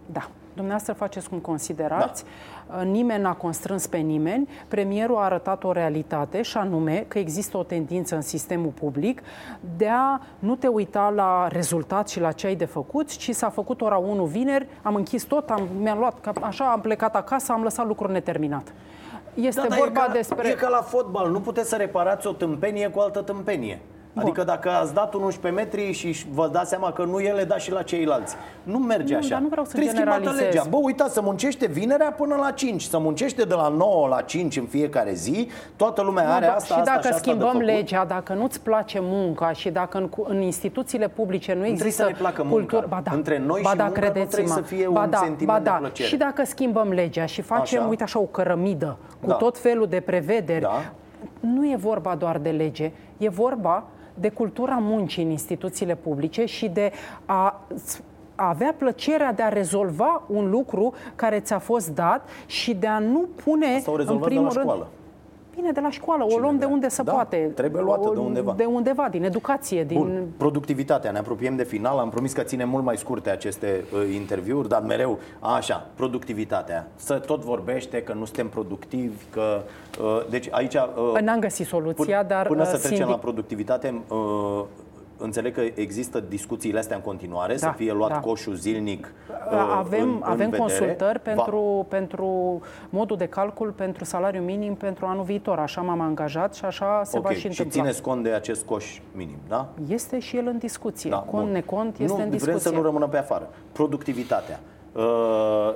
[0.06, 0.30] Da.
[0.56, 2.24] Dumneavoastră faceți cum considerați,
[2.70, 2.82] da.
[2.82, 7.64] nimeni n-a constrâns pe nimeni, premierul a arătat o realitate și anume că există o
[7.64, 9.22] tendință în sistemul public
[9.78, 13.50] de a nu te uita la rezultat și la ce ai de făcut, ci s-a
[13.50, 17.52] făcut ora 1 vineri, am închis tot, am, mi-am luat, ca- așa am plecat acasă,
[17.52, 18.74] am lăsat lucruri neterminat.
[19.34, 20.48] Este dar vorba e ca, despre...
[20.48, 23.82] E ca la fotbal, nu puteți să reparați o tâmpenie cu altă tâmpenie.
[24.18, 27.63] Adică dacă ați dat un 11 metri și vă dați seama că nu ele, dați
[27.63, 28.36] și la ceilalți.
[28.63, 29.30] Nu merge Nu, așa.
[29.30, 30.53] dar nu vreau să Trebuie schimbată generalizez.
[30.53, 30.66] legea.
[30.70, 34.57] Bă, uitați, să muncește vinerea până la 5, să muncește de la 9 la 5
[34.57, 35.47] în fiecare zi.
[35.76, 37.66] Toată lumea are Nu, asta, și asta dacă și asta de schimbăm făcut.
[37.66, 42.03] legea, dacă nu-ți place munca și dacă în, cu- în instituțiile publice nu trebuie există
[42.03, 42.55] să ne placă munca.
[42.57, 45.01] cultură, ba da, Între noi ba și da, muncă nu credeți-mă, trebuie să fie ba
[45.03, 45.76] un da, sentiment ba de da.
[45.76, 46.07] plăcere.
[46.07, 47.89] Și dacă schimbăm legea și facem, Așa.
[47.89, 49.34] uite așa, o cărămidă cu Da.
[49.34, 50.91] tot felul de prevederi, Da.
[51.39, 53.84] nu e vorba doar de lege, e vorba
[54.20, 56.91] de cultura muncii în instituțiile publice și de
[57.26, 57.61] a
[58.36, 62.99] a avea plăcerea de a rezolva un lucru care ți-a fost dat și de a
[62.99, 64.88] nu pune Asta o în rezolvăm de primul la rând școală.
[65.56, 67.51] Bine, de la școală, o luăm de unde se da, poate.
[67.56, 68.53] Trebuie luată o, de undeva.
[68.58, 69.97] De undeva, din educație, din...
[69.97, 74.14] Bun, productivitatea, ne apropiem de final, am promis că ținem mult mai scurte aceste uh,
[74.14, 76.88] interviuri, dar mereu, așa, productivitatea.
[76.95, 79.62] Să tot vorbește că nu suntem productivi, că...
[80.01, 80.74] Uh, deci aici...
[80.74, 82.47] Uh, N-am găsit soluția, până, dar...
[82.47, 83.16] Până să uh, trecem sindic...
[83.16, 84.64] la productivitate, uh,
[85.18, 88.20] înțeleg că există discuțiile astea în continuare, Da, să fie luat da.
[88.20, 89.13] coșul zilnic
[89.51, 90.57] uh, Avem, în, în avem vedere.
[90.57, 92.59] consultări Va- pentru, pentru
[92.89, 95.59] modul de calcul pentru salariu minim pentru anul viitor.
[95.59, 97.82] Așa m-am angajat și așa se Ok, va și și întâmpla.
[97.82, 99.68] țineți cont de acest coș minim, da?
[99.88, 101.09] Este și el în discuție.
[101.09, 101.51] Da, cont, bun.
[101.51, 102.59] necont, este nu, în Vrem discuție.
[102.59, 103.49] să nu rămână pe afară.
[103.72, 104.59] Productivitatea.
[104.96, 105.76] Uh,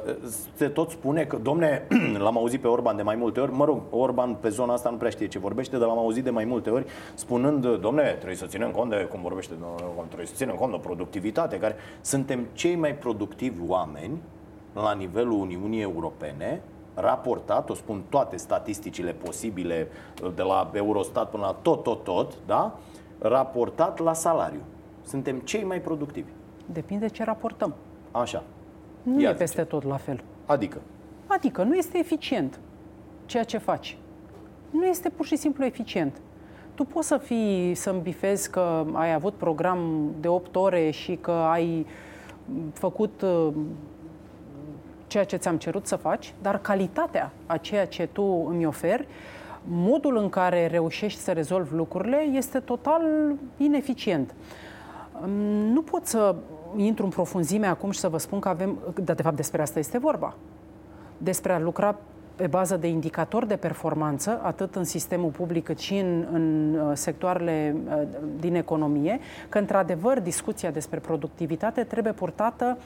[0.56, 1.88] se tot spune că, domne,
[2.24, 4.98] l-am auzit pe Orban de mai multe ori, mă rog, Orban pe zona asta nu
[4.98, 8.46] prea știe ce vorbește, dar l-am auzit de mai multe ori spunând, domne, trebuie să
[8.46, 12.48] ținem cont de, cum vorbește, domnul Orban, trebuie să ținem cont de productivitate, care suntem
[12.54, 14.22] cei mai productivi oameni
[14.74, 16.62] la nivelul Uniunii Europene,
[16.94, 19.88] raportat, o spun toate statisticile posibile,
[20.36, 22.80] de la Eurostat până la tot, tot, tot, da?
[23.20, 24.62] Raportat la salariu.
[25.06, 26.30] Suntem cei mai productivi.
[26.66, 27.74] Depinde ce raportăm.
[28.12, 28.44] Așa.
[29.04, 30.24] Nu Ia e peste tot la fel.
[30.46, 30.82] Adică,
[31.28, 32.60] Adică nu este eficient
[33.26, 33.98] ceea ce faci.
[34.70, 36.22] Nu este pur și simplu eficient.
[36.74, 41.32] Tu poți să fii, să-mi bifezi că ai avut program de 8 ore și că
[41.32, 41.86] ai
[42.74, 43.54] făcut uh,
[45.08, 49.08] ceea ce ți-am cerut să faci, dar calitatea a ceea ce tu îmi oferi,
[49.64, 54.36] modul în care reușești să rezolvi lucrurile este total ineficient.
[55.22, 56.36] Mm, Nu pot să
[56.76, 59.80] intru în profunzime acum și să vă spun că avem, dar de fapt despre asta
[59.80, 60.36] este vorba
[61.20, 61.96] despre a lucra
[62.36, 66.92] pe bază de indicatori de performanță, atât în sistemul public cât și în, în uh,
[66.94, 68.02] sectoarele uh,
[68.40, 72.78] din economie, că într-adevăr discuția despre productivitate trebuie purtată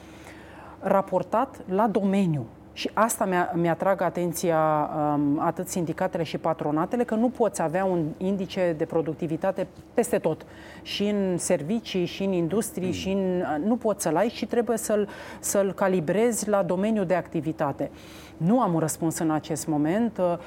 [0.80, 2.46] raportat la domeniu.
[2.76, 8.06] Și asta mi-a, mi-atrag atenția um, atât sindicatele și patronatele, că nu poți avea un
[8.16, 10.46] indice de productivitate peste tot.
[10.82, 15.08] Și în servicii, și în industrie, și în, nu poți să-l ai și trebuie să-l,
[15.40, 17.90] să-l calibrezi la domeniul de activitate.
[18.36, 20.18] Nu am un răspuns în acest moment.
[20.18, 20.38] Uh,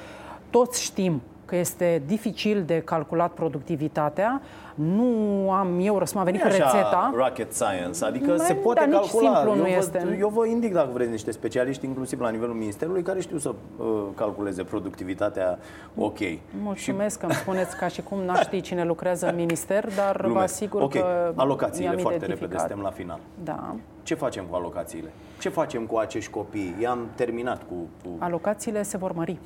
[0.50, 4.42] Toți știm că este dificil de calculat productivitatea.
[4.76, 5.06] Nu
[5.52, 7.14] am eu răspuns, a venit cu nu e așa rețeta.
[7.16, 9.34] rocket science, adică Mai- se poate dar nici calcula.
[9.36, 10.18] simplu eu, nu vă, este.
[10.20, 13.86] eu vă indic dacă vreți niște specialiști, inclusiv la nivelul Ministerului, care știu să uh,
[14.16, 15.60] calculeze productivitatea
[15.96, 16.18] ok.
[16.62, 20.24] Mulțumesc că îmi spuneți ca și cum n-aș ști cine lucrează în minister, dar vă
[20.28, 20.44] Glumesc.
[20.54, 22.68] asigur ok, că alocațiile i-am foarte repede, identificat.
[22.68, 23.20] suntem la final.
[23.44, 23.76] Da.
[24.04, 25.10] Ce facem cu alocațiile?
[25.40, 26.76] Ce facem cu acești copii?
[26.82, 27.74] I-am terminat cu,
[28.04, 29.40] cu Alocațiile se vor mări.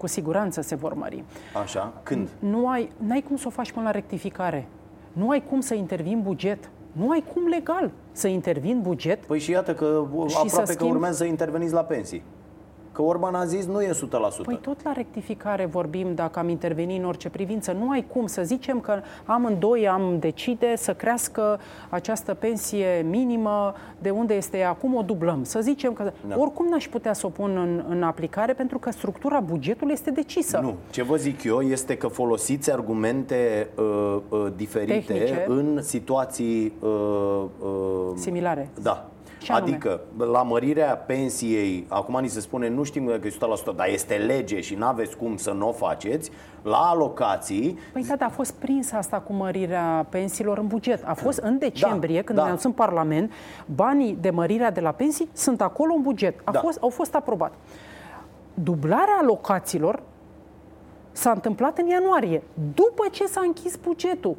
[0.00, 1.24] Cu siguranță se vor mări.
[1.62, 1.92] așa.
[2.02, 2.28] Când?
[2.38, 4.66] Nu ai, n-ai cum să o faci până la rectificare.
[5.12, 6.70] Nu ai cum să intervii în buget.
[6.92, 9.24] Nu ai cum legal să intervii în buget.
[9.24, 12.22] Păi și iată că Și aproape să că schimb- urmează să interveniți la pensii.
[13.00, 13.96] Că Orban a zis nu e 100%.
[14.44, 17.72] Păi tot la rectificare vorbim dacă am intervenit în orice privință.
[17.72, 24.10] Nu ai cum să zicem că amândoi am decide să crească această pensie minimă de
[24.10, 25.44] unde este ea acum, o dublăm.
[25.44, 26.34] Să zicem că Da.
[26.38, 30.58] oricum n-aș putea să o pun în, în aplicare pentru că structura bugetului este decisă.
[30.62, 30.74] Nu.
[30.90, 35.44] Ce vă zic eu este că folosiți argumente uh, uh, diferite Tehnice.
[35.48, 36.88] în situații uh,
[37.60, 37.68] uh,
[38.14, 38.68] Similare.
[38.82, 39.10] Da.
[39.40, 39.70] Ce anume?
[39.72, 40.00] adică,
[40.32, 43.30] la mărirea pensiei, acum ni se spune, nu știm dacă e
[43.72, 46.30] 100%, dar este lege și nu aveți cum să nu o faceți,
[46.62, 51.02] la alocații, Păi da, dar a fost prinsă asta cu mărirea pensiilor în buget.
[51.04, 52.44] A fost în decembrie, Da, când da.
[52.44, 53.32] ne-am în Parlament,
[53.74, 56.40] banii de mărirea de la pensii sunt acolo în buget.
[56.44, 56.60] A Da.
[56.60, 57.52] fost, au fost aprobat.
[58.54, 60.02] Dublarea alocațiilor
[61.12, 62.42] s-a întâmplat în ianuarie,
[62.74, 64.36] după ce s-a închis bugetul.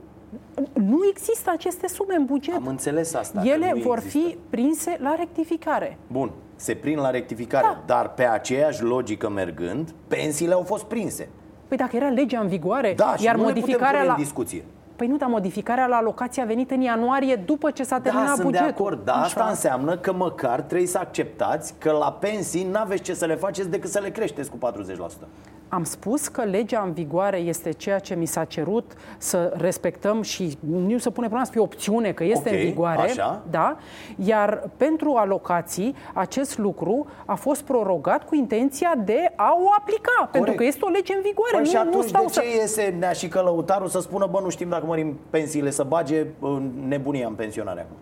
[0.74, 2.56] Nu există aceste sume în buget.
[2.56, 3.40] am înțeles asta.
[3.42, 4.18] că Ele nu vor există.
[4.20, 5.98] fi prinse la rectificare.
[6.12, 7.84] Bun, se prind la rectificare, Da.
[7.96, 11.30] dar pe aceeași logică mergând, pensiile au fost prinse.
[11.68, 14.14] Păi dacă era legea în vigoare, Da, și iar nu le putem modificarea pune la...
[14.18, 14.64] în discuție.
[14.96, 18.34] Păi nu, dar modificarea la alocație a venit în ianuarie după ce s-a terminat Da,
[18.34, 18.68] sunt bugetul.
[18.68, 19.50] de acord, dar asta Așa.
[19.50, 23.90] înseamnă că măcar trebuie să acceptați că la pensii n-aveți ce să le faceți decât
[23.90, 25.28] să le creșteți cu 40%.
[25.74, 30.58] Am spus că legea în vigoare este ceea ce mi s-a cerut să respectăm și
[30.60, 33.02] nu se pune problema să fie opțiune, că este Ok, în vigoare.
[33.02, 33.42] așa.
[33.50, 33.78] Da?
[34.26, 40.54] Iar pentru alocații, acest lucru a fost prorogat cu intenția de a o aplica, pentru
[40.54, 41.56] că este o lege în vigoare.
[41.56, 42.40] Păi și nu, nu atunci stau de să...
[42.40, 46.26] ce iese Nea și Călăutarul să spună, bă, nu știm dacă mărim pensiile să bage
[46.40, 47.96] în nebunia în pensionare acum?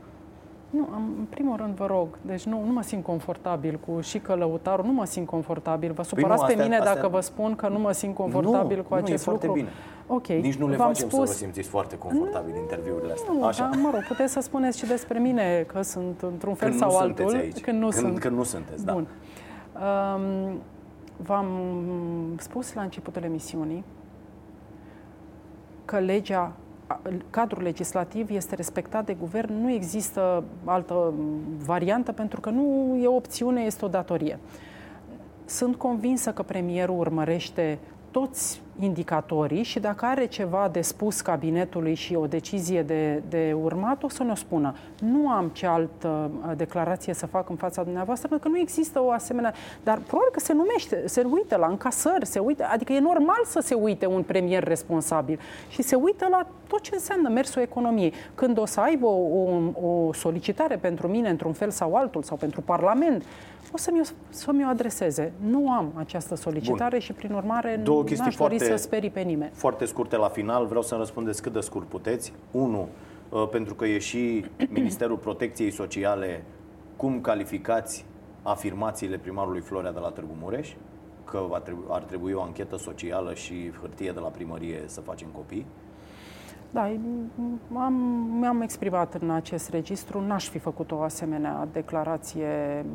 [0.69, 4.19] Nu, am, în primul rând vă rog, deci nu, nu mă simt confortabil cu și
[4.19, 5.91] călăutarul, nu mă simt confortabil.
[5.91, 8.77] Vă supărați Păi nu, pe mine astea- dacă vă spun că nu mă simt confortabil
[8.77, 9.61] nu, cu nu, acest e foarte lucru.
[9.61, 9.73] bine.
[10.07, 10.27] Ok.
[10.27, 13.33] Nici nu le v-am facem spus, să vă simțiți foarte confortabil în interviurile astea.
[13.33, 13.63] Nu, Așa.
[13.71, 16.91] dar mă rog, puteți să spuneți și despre mine că sunt într-un fel Când sau
[16.91, 17.29] nu altul.
[17.29, 17.61] sunteți aici.
[17.63, 18.19] Când nu când, sunt.
[18.19, 18.93] când nu sunteți, da.
[18.93, 19.07] Bun.
[19.73, 20.59] Um,
[21.17, 21.47] v-am
[22.37, 23.83] spus la începutul emisiunii
[25.85, 26.51] că legea,
[27.29, 31.13] cadrul legislativ este respectat de guvern, nu există altă
[31.65, 34.39] variantă pentru că nu e o opțiune, este o datorie.
[35.45, 37.79] Sunt convinsă că premierul urmărește
[38.11, 44.03] toți indicatorii și dacă are ceva de spus cabinetului și o decizie de, de urmat,
[44.03, 44.75] o să ne-o spună.
[44.99, 49.03] Nu am ce altă uh, declarație să fac în fața dumneavoastră, pentru că nu există
[49.03, 49.53] o asemenea...
[49.83, 53.59] Dar probabil că se numește, se uită la încasări, se uită, adică e normal să
[53.59, 55.39] se uite un premier responsabil
[55.69, 58.13] și se uită la tot ce înseamnă mersul economiei.
[58.35, 62.37] Când o să aibă o, o, o solicitare pentru mine într-un fel sau altul, sau
[62.37, 63.23] pentru Parlament,
[63.71, 65.33] o să-mi o, să-mi o adreseze.
[65.39, 66.99] Nu am această solicitare Bun.
[66.99, 69.51] și, prin urmare, Două nu aș foarte, dori să sperii pe nimeni.
[69.53, 72.33] Foarte scurte la final, vreau să răspundeți cât de scurt puteți.
[72.51, 72.87] Unu,
[73.29, 74.45] uh, pentru că e și
[74.79, 76.43] Ministerul Protecției Sociale,
[76.95, 78.05] cum calificați
[78.43, 80.73] afirmațiile primarului Florea de la Târgu Mureș?
[81.23, 81.47] Că
[81.89, 85.65] ar trebui o anchetă socială și hârtie de la primărie să facem copii?
[86.71, 86.91] Da,
[87.73, 87.93] am,
[88.39, 92.85] mi-am exprimat în acest registru, n-aș fi făcut o asemenea declarație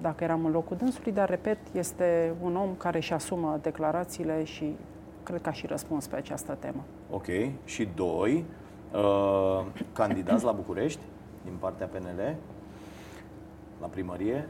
[0.00, 4.76] dacă eram în locul dânsului, dar, repet, este un om care își asumă declarațiile și
[5.22, 6.84] cred că a și răspuns pe această temă.
[7.10, 7.26] Ok.
[7.64, 8.44] Și doi,
[8.92, 11.00] uh, candidați la București
[11.44, 12.34] din partea PNL
[13.80, 14.48] la primărie?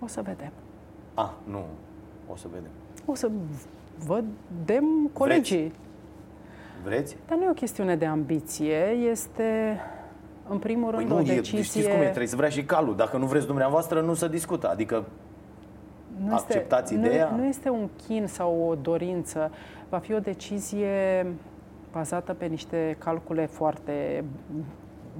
[0.00, 0.52] O să vedem.
[1.14, 1.64] Ah, nu.
[2.32, 2.70] O să vedem.
[3.04, 3.30] O să
[4.06, 5.58] vedem colegii.
[5.58, 5.76] Vreți?
[6.84, 7.16] Vreți?
[7.28, 9.80] Dar nu e o chestiune de ambiție, este
[10.50, 11.58] în primul rând, păi nu, o decizie...
[11.58, 12.96] E, știți cum e, trebuie să vrea și calul.
[12.96, 14.70] Dacă nu vreți dumneavoastră, nu se discută.
[14.70, 15.04] Adică
[16.26, 17.30] nu acceptați este, ideea?
[17.30, 19.50] Nu, nu este un chin sau o dorință.
[19.88, 21.26] Va fi o decizie
[21.92, 24.24] bazată pe niște calcule foarte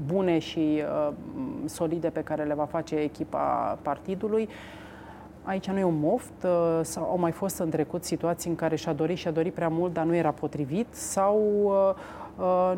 [0.07, 1.13] bune și uh,
[1.65, 4.49] solide pe care le va face echipa partidului.
[5.43, 8.77] Aici nu e un moft, uh, sau au mai fost în trecut situații în care
[8.77, 11.97] și-a dorit și-a dorit prea mult, dar nu era potrivit, sau uh, Uh,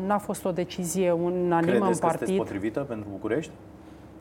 [0.05, 2.17] n-a fost o decizie unanimă Credeți în partid.
[2.17, 3.51] Credeți potrivită pentru București?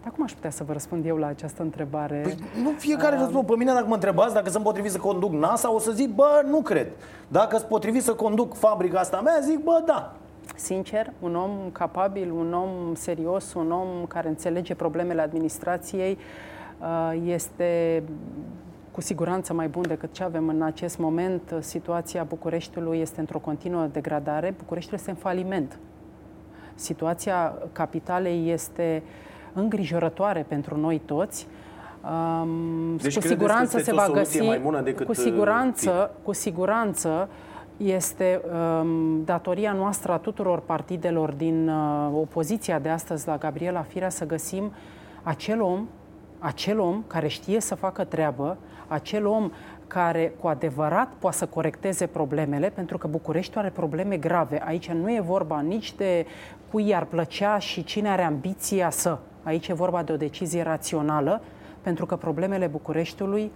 [0.03, 2.21] Dar cum aș putea să vă răspund eu la această întrebare?
[2.23, 3.47] Păi nu fiecare uh, răspund.
[3.47, 6.43] Pe mine dacă mă întrebați dacă sunt potrivit să conduc NASA, o să zic, bă,
[6.49, 6.87] nu cred.
[7.29, 10.13] Dacă sunt potrivit să conduc fabrica asta mea, zic, bă, da.
[10.57, 16.19] Sincer, un om capabil, un om serios, un om care înțelege problemele administrației,
[16.81, 18.03] uh, este
[18.93, 21.55] cu siguranță mai bun decât ce avem în acest moment.
[21.61, 24.55] Situația Bucureștiului este într-o continuă degradare.
[24.59, 25.79] Bucureștiul este în faliment.
[26.75, 29.03] Situația capitalei este
[29.53, 31.47] îngrijorătoare pentru noi toți.
[32.43, 37.29] Um, deci cu siguranță se va găsi mai bună decât cu siguranță, cu siguranță
[37.77, 38.41] este
[38.81, 44.27] um, datoria noastră a tuturor partidelor din uh, opoziția de astăzi la Gabriela Firea să
[44.27, 44.73] găsim
[45.23, 45.87] acel om,
[46.43, 48.57] acel om care știe să facă treabă,
[48.89, 49.51] acel om
[49.87, 54.63] care cu adevărat poate să corecteze problemele, pentru că București are probleme grave.
[54.67, 56.27] Aici nu e vorba nici de
[56.71, 59.19] cui i-ar plăcea și cine are ambiția să.
[59.43, 61.43] Aici e vorba de o decizie rațională,
[61.81, 63.53] pentru că problemele Bucureștiului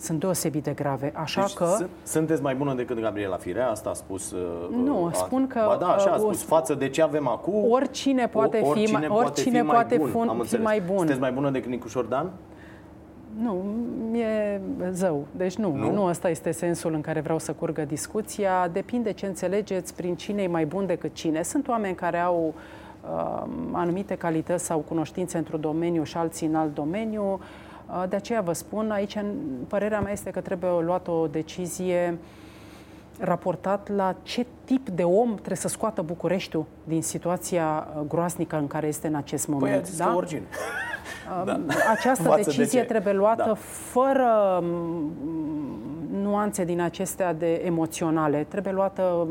[0.00, 1.12] sunt deosebit de grave.
[1.14, 1.76] Așa deci, că...
[2.02, 3.70] Sunteți mai bună decât Gabriela Firea?
[3.70, 4.30] Asta a spus...
[4.30, 4.40] Uh,
[4.84, 5.64] nu, a, spun că...
[5.66, 6.42] Ba da, așa a uh, spus.
[6.42, 7.70] Față de ce avem acum...
[7.70, 10.26] Oricine poate, oricine fi, mai, oricine poate, fi, mai bun.
[10.26, 10.96] Fun, fi mai bun.
[10.96, 12.30] Sunteți mai bună decât Nicu Șordan?
[13.38, 13.64] Nu,
[14.18, 15.26] e zău.
[15.36, 18.68] Deci nu, nu, nu ăsta este sensul în care vreau să curgă discuția.
[18.72, 21.42] Depinde ce înțelegeți prin cine e mai bun decât cine.
[21.42, 22.54] Sunt oameni care au
[23.02, 23.42] uh,
[23.72, 27.32] anumite calități sau cunoștințe într-un domeniu și alții în alt domeniu.
[27.32, 27.38] Uh,
[28.08, 29.16] de aceea vă spun, aici
[29.68, 32.18] părerea mea este că trebuie luată o decizie
[33.20, 38.66] raportat la ce tip de om trebuie să scoată Bucureștiul din situația uh, groaznică în
[38.66, 39.82] care este în acest păi, moment.
[39.82, 40.14] Păi, da?
[40.14, 40.42] origine.
[41.44, 41.60] da.
[41.90, 43.54] Această Față decizie de trebuie luată da.
[43.90, 44.62] fără
[46.10, 48.46] nuanțe din acestea de emoționale.
[48.48, 49.26] Trebuie luată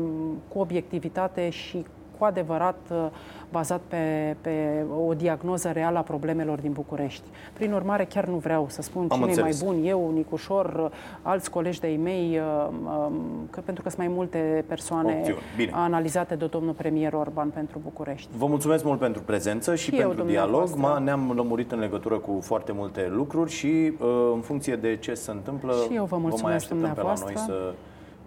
[0.48, 1.84] cu obiectivitate și
[2.20, 3.06] cu adevărat uh,
[3.50, 7.22] bazat pe, pe o diagnoză reală a problemelor din București.
[7.52, 10.92] Prin urmare, chiar nu vreau să spun Am cine e mai bun, eu, Nicușor,
[11.22, 13.12] alți colegi de-ai mei, uh, um,
[13.50, 15.34] că, pentru că sunt mai multe persoane
[15.70, 18.28] analizate de domnul premier Orban pentru București.
[18.36, 20.68] Vă mulțumesc mult pentru prezență și, și pentru dialog.
[20.74, 25.14] Ma, ne-am lămurit în legătură cu foarte multe lucruri și uh, în funcție de ce
[25.14, 27.74] se întâmplă, și eu vă mulțumesc vă mai așteptăm pe la noi să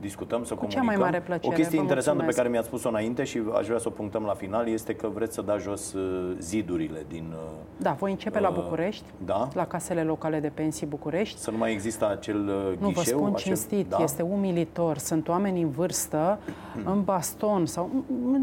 [0.02, 0.84] discutăm, să Cu comunicăm.
[0.84, 1.54] Cea mai mare plăcere.
[1.54, 4.34] O chestie interesantă pe care mi-ați spus-o înainte și aș vrea să o punctăm la
[4.34, 7.34] final este că vreți să dați jos uh, zidurile din...
[7.34, 9.48] Uh, da, voi începe uh, la București, da?
[9.54, 11.40] la casele locale de pensii București.
[11.40, 13.38] Să nu mai există acel uh, Nu, vă spun acel...
[13.38, 13.98] cinstit, da?
[14.04, 14.98] este umilitor.
[14.98, 16.40] Sunt oameni în vârstă,
[16.94, 17.90] în baston sau
[18.32, 18.42] în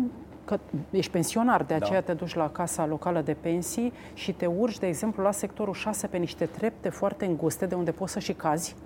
[0.51, 0.59] că
[0.90, 2.07] ești pensionar, de aceea da.
[2.07, 6.07] te duci la casa locală de pensii și te urci, de exemplu, la sectorul 6
[6.07, 8.76] pe niște trepte foarte înguste de unde poți să și cazi.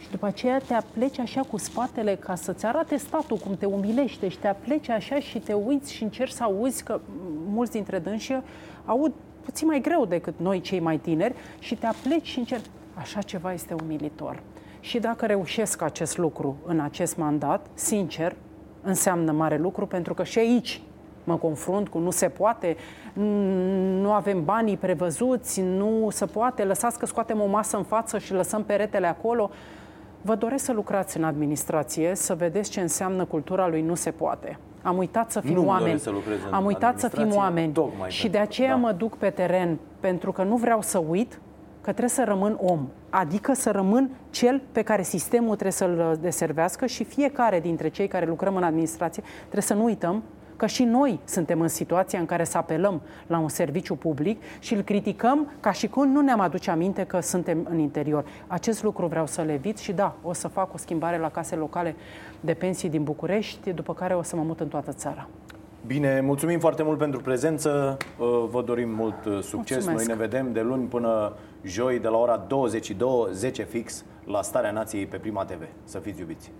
[0.00, 4.28] Și după aceea te apleci așa cu spatele ca să-ți arate statul cum te umilește
[4.28, 7.00] și te apleci așa și te uiți și încerci să auzi că
[7.46, 8.32] mulți dintre dânsi
[8.84, 9.12] aud
[9.44, 12.66] puțin mai greu decât noi cei mai tineri și te apleci și încerci.
[12.94, 14.42] Așa ceva este umilitor.
[14.80, 18.36] Și dacă reușesc acest lucru în acest mandat, sincer,
[18.82, 20.80] înseamnă mare lucru pentru că și aici
[21.24, 22.76] mă confrunt cu nu se poate,
[24.00, 28.32] nu avem banii prevăzuți, nu se poate, lăsați că scoatem o masă în față și
[28.32, 29.50] lăsăm peretele acolo.
[30.22, 34.58] Vă doresc să lucrați în administrație, să vedeți ce înseamnă cultura lui nu se poate.
[34.82, 35.98] Am uitat să fim nu oameni.
[35.98, 36.12] Să
[36.50, 37.72] Am uitat să fim oameni.
[38.06, 38.76] Și de aceea da.
[38.76, 41.40] mă duc pe teren, pentru că nu vreau să uit
[41.80, 42.86] că trebuie să rămân om.
[43.10, 48.26] Adică să rămân cel pe care sistemul trebuie să-l deservească și fiecare dintre cei care
[48.26, 50.22] lucrăm în administrație trebuie să nu uităm
[50.60, 54.74] că și noi suntem în situația în care să apelăm la un serviciu public și
[54.74, 58.24] îl criticăm ca și cum nu ne-am aduce aminte că suntem în interior.
[58.46, 61.54] Acest lucru vreau să le evit și da, o să fac o schimbare la case
[61.54, 61.94] locale
[62.40, 65.28] de pensii din București, după care o să mă mut în toată țara.
[65.86, 69.76] Bine, mulțumim foarte mult pentru prezență, uh, vă dorim mult uh, succes.
[69.76, 70.06] Mulțumesc.
[70.06, 71.32] Noi ne vedem de luni până
[71.62, 75.62] joi de la ora 22, 10 fix, la Starea Nației pe Prima TV.
[75.84, 76.50] Să fiți iubiți!